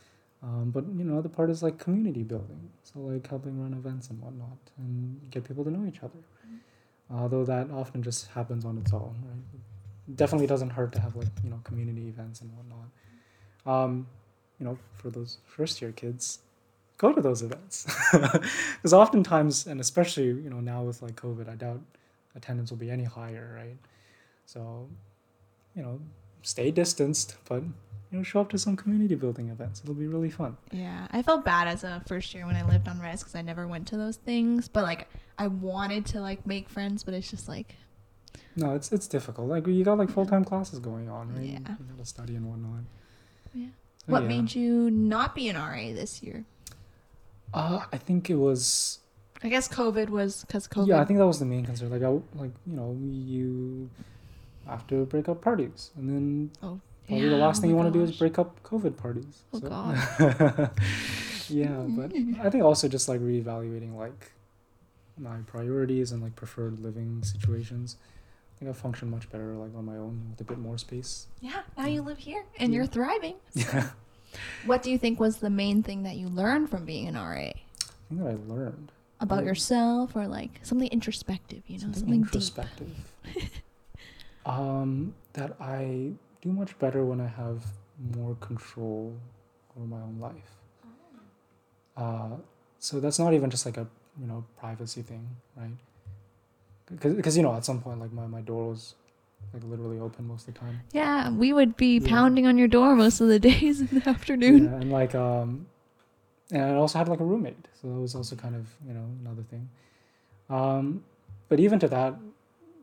[0.43, 4.09] um, but you know the part is like community building, so like helping run events
[4.09, 6.19] and whatnot, and get people to know each other.
[7.11, 10.15] Although that often just happens on its own, right?
[10.15, 12.89] Definitely doesn't hurt to have like you know community events and whatnot.
[13.65, 14.07] Um,
[14.59, 16.39] you know, for those first year kids,
[16.97, 21.55] go to those events because oftentimes, and especially you know now with like COVID, I
[21.55, 21.81] doubt
[22.35, 23.77] attendance will be any higher, right?
[24.45, 24.87] So,
[25.75, 25.99] you know,
[26.41, 27.63] stay distanced, but
[28.11, 29.81] you know, show up to some community building events.
[29.83, 30.57] It'll be really fun.
[30.71, 33.41] Yeah, I felt bad as a first year when I lived on res because I
[33.41, 34.67] never went to those things.
[34.67, 37.75] But like, I wanted to like make friends, but it's just like,
[38.55, 39.47] No, it's it's difficult.
[39.47, 41.43] Like you got like full time classes going on, right?
[41.43, 41.59] Yeah.
[41.59, 42.83] You gotta study and whatnot.
[43.53, 43.67] Yeah.
[44.05, 44.27] So, what yeah.
[44.27, 46.45] made you not be an RA this year?
[47.53, 48.99] Uh, I think it was.
[49.43, 50.87] I guess COVID was because COVID.
[50.87, 51.91] Yeah, I think that was the main concern.
[51.91, 52.09] Like, I
[52.39, 53.89] like you know you
[54.71, 57.91] have to break up parties, and then Oh, probably the last oh thing you want
[57.91, 59.43] to do is break up COVID parties.
[59.53, 59.97] Oh, God.
[61.49, 62.11] yeah, but.
[62.43, 64.31] I think also just like reevaluating like
[65.17, 67.97] my priorities and like preferred living situations.
[68.55, 71.27] I think I function much better like on my own with a bit more space.
[71.41, 73.35] Yeah, now you live here and you're thriving.
[73.53, 73.89] Yeah.
[74.67, 77.31] What do you think was the main thing that you learned from being an RA?
[77.49, 77.51] I
[78.09, 79.47] think that I learned About Mm.
[79.47, 82.95] yourself or like something introspective, you know, something, something,
[83.33, 83.43] deep.
[84.45, 86.11] um, that I
[86.41, 87.63] do much better when I have
[88.15, 89.15] more control
[89.77, 90.51] over my own life.
[91.97, 92.37] Uh,
[92.79, 93.87] so that's not even just like a
[94.19, 95.71] you know privacy thing, right?
[97.01, 98.95] Because you know at some point like my, my door was
[99.53, 100.79] like literally open most of the time.
[100.91, 102.07] Yeah, we would be Yeah.
[102.09, 104.65] pounding on your door most of the days in the afternoon.
[104.65, 105.67] Yeah, and like um,
[106.51, 109.05] and I also had like a roommate, so that was also kind of you know
[109.21, 109.69] another thing.
[110.49, 111.03] Um,
[111.49, 112.15] but even to that,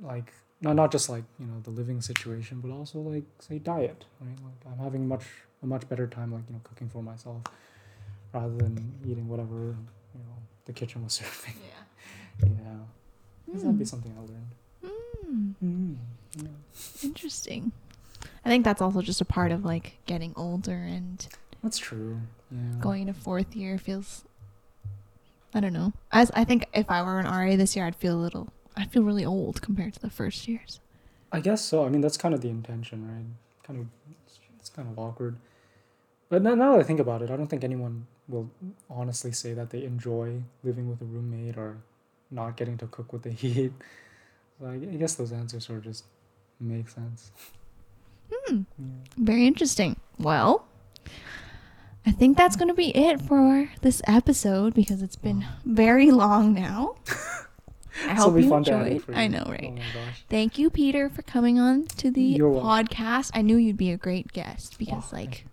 [0.02, 4.04] like not not just like you know the living situation, but also like say diet,
[4.20, 4.38] right?
[4.44, 5.24] Like I'm having much
[5.62, 7.42] a much better time like you know cooking for myself
[8.32, 9.76] rather than eating whatever
[10.14, 11.54] you know the kitchen was serving.
[11.62, 12.48] Yeah.
[12.48, 13.88] Yeah, guess that'd be Hmm.
[13.88, 14.52] something I learned.
[14.84, 15.96] Mm, Mm,
[16.36, 16.48] yeah.
[17.02, 17.72] interesting.
[18.44, 21.26] I think that's also just a part of like getting older and
[21.62, 22.20] That's true.
[22.50, 22.58] Yeah.
[22.80, 24.24] going into fourth year feels
[25.54, 25.92] I don't know.
[26.12, 28.92] As I think if I were an RA this year I'd feel a little I'd
[28.92, 30.80] feel really old compared to the first years.
[31.32, 31.84] I guess so.
[31.84, 33.24] I mean, that's kind of the intention, right?
[33.66, 33.86] Kind of,
[34.60, 35.36] it's, kind of awkward.
[36.28, 38.50] But now, now that I think about it, I don't think anyone will
[38.90, 41.78] honestly say that they enjoy living with a roommate or
[42.30, 43.72] not getting to cook what they eat.
[44.58, 46.04] So I, I guess those answers sort of just
[46.60, 47.30] make sense.
[48.32, 48.62] Hmm.
[48.78, 48.94] Yeah.
[49.16, 49.96] Very interesting.
[50.18, 50.66] Well,
[52.04, 56.54] I think that's going to be it for this episode because it's been very long
[56.54, 56.96] now.
[58.06, 59.02] I hope you fun to edit enjoyed.
[59.04, 59.66] for I know, right?
[59.68, 60.24] Oh my gosh.
[60.28, 62.86] Thank you, Peter, for coming on to the You're welcome.
[62.88, 63.30] podcast.
[63.34, 65.46] I knew you'd be a great guest because, Oh, like,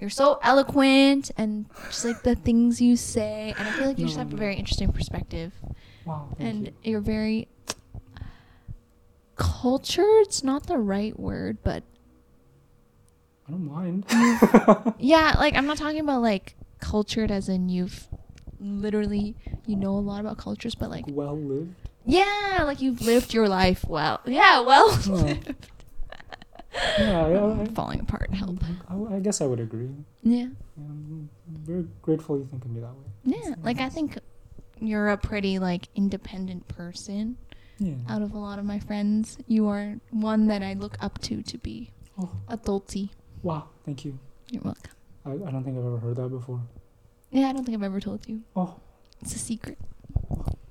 [0.00, 4.06] you're so eloquent and just like the things you say, and I feel like you
[4.06, 5.52] just No, have a very interesting perspective,
[6.04, 6.28] Wow.
[6.38, 6.72] Thank and you.
[6.92, 7.48] you're very
[9.36, 11.82] cultured's not the right word, but
[13.48, 14.04] I don't mind.
[14.98, 18.06] yeah, like I'm not talking about like cultured as in you've
[18.62, 19.34] literally
[19.66, 21.74] you know a lot about cultures, but like well lived.
[22.06, 24.20] yeah, like you've lived your life well.
[24.26, 24.86] Yeah, well.
[24.90, 25.10] Oh.
[25.10, 25.54] lived.
[26.98, 28.32] Yeah, yeah, I- falling apart.
[28.34, 28.58] Help.
[28.88, 29.90] I, I guess I would agree.
[30.22, 30.46] Yeah.
[30.76, 31.28] Yeah, I'm
[31.64, 33.06] very grateful you think of me that way.
[33.24, 34.18] Yeah, like I think
[34.80, 37.36] you're a pretty like independent person.
[37.78, 37.94] Yeah.
[38.08, 41.42] Out of a lot of my friends, you are one that I look up to
[41.42, 43.10] to be Oh, adulty.
[43.42, 43.64] wow.
[43.84, 44.18] Thank you.
[44.50, 44.92] You're welcome.
[45.26, 46.60] I, I don't think I've ever heard that before.
[47.32, 48.42] Yeah, I don't think I've ever told you.
[48.54, 48.76] Oh,
[49.20, 49.78] It's a secret.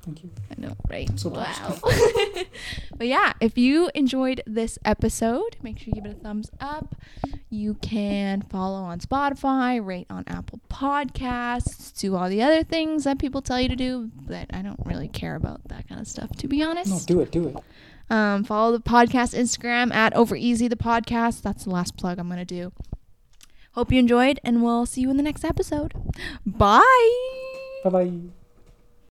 [0.04, 0.30] thank you.
[0.50, 1.10] I know, right?
[1.20, 1.78] So wow.
[2.98, 6.96] but yeah, if you enjoyed this episode, make sure you give it a thumbs up.
[7.50, 13.20] You can follow on Spotify, rate on Apple Podcasts, do all the other things that
[13.20, 16.30] people tell you to do but I don't really care about that kind of stuff,
[16.38, 16.90] to be honest.
[16.90, 17.58] No, do it, do it.
[18.10, 21.42] Um, follow the podcast Instagram at Over Easy the podcast.
[21.42, 22.72] That's the last plug I'm gonna do.
[23.74, 25.94] Hope you enjoyed, and we'll see you in the next episode.
[26.46, 26.84] Bye.
[27.84, 28.32] Bye bye.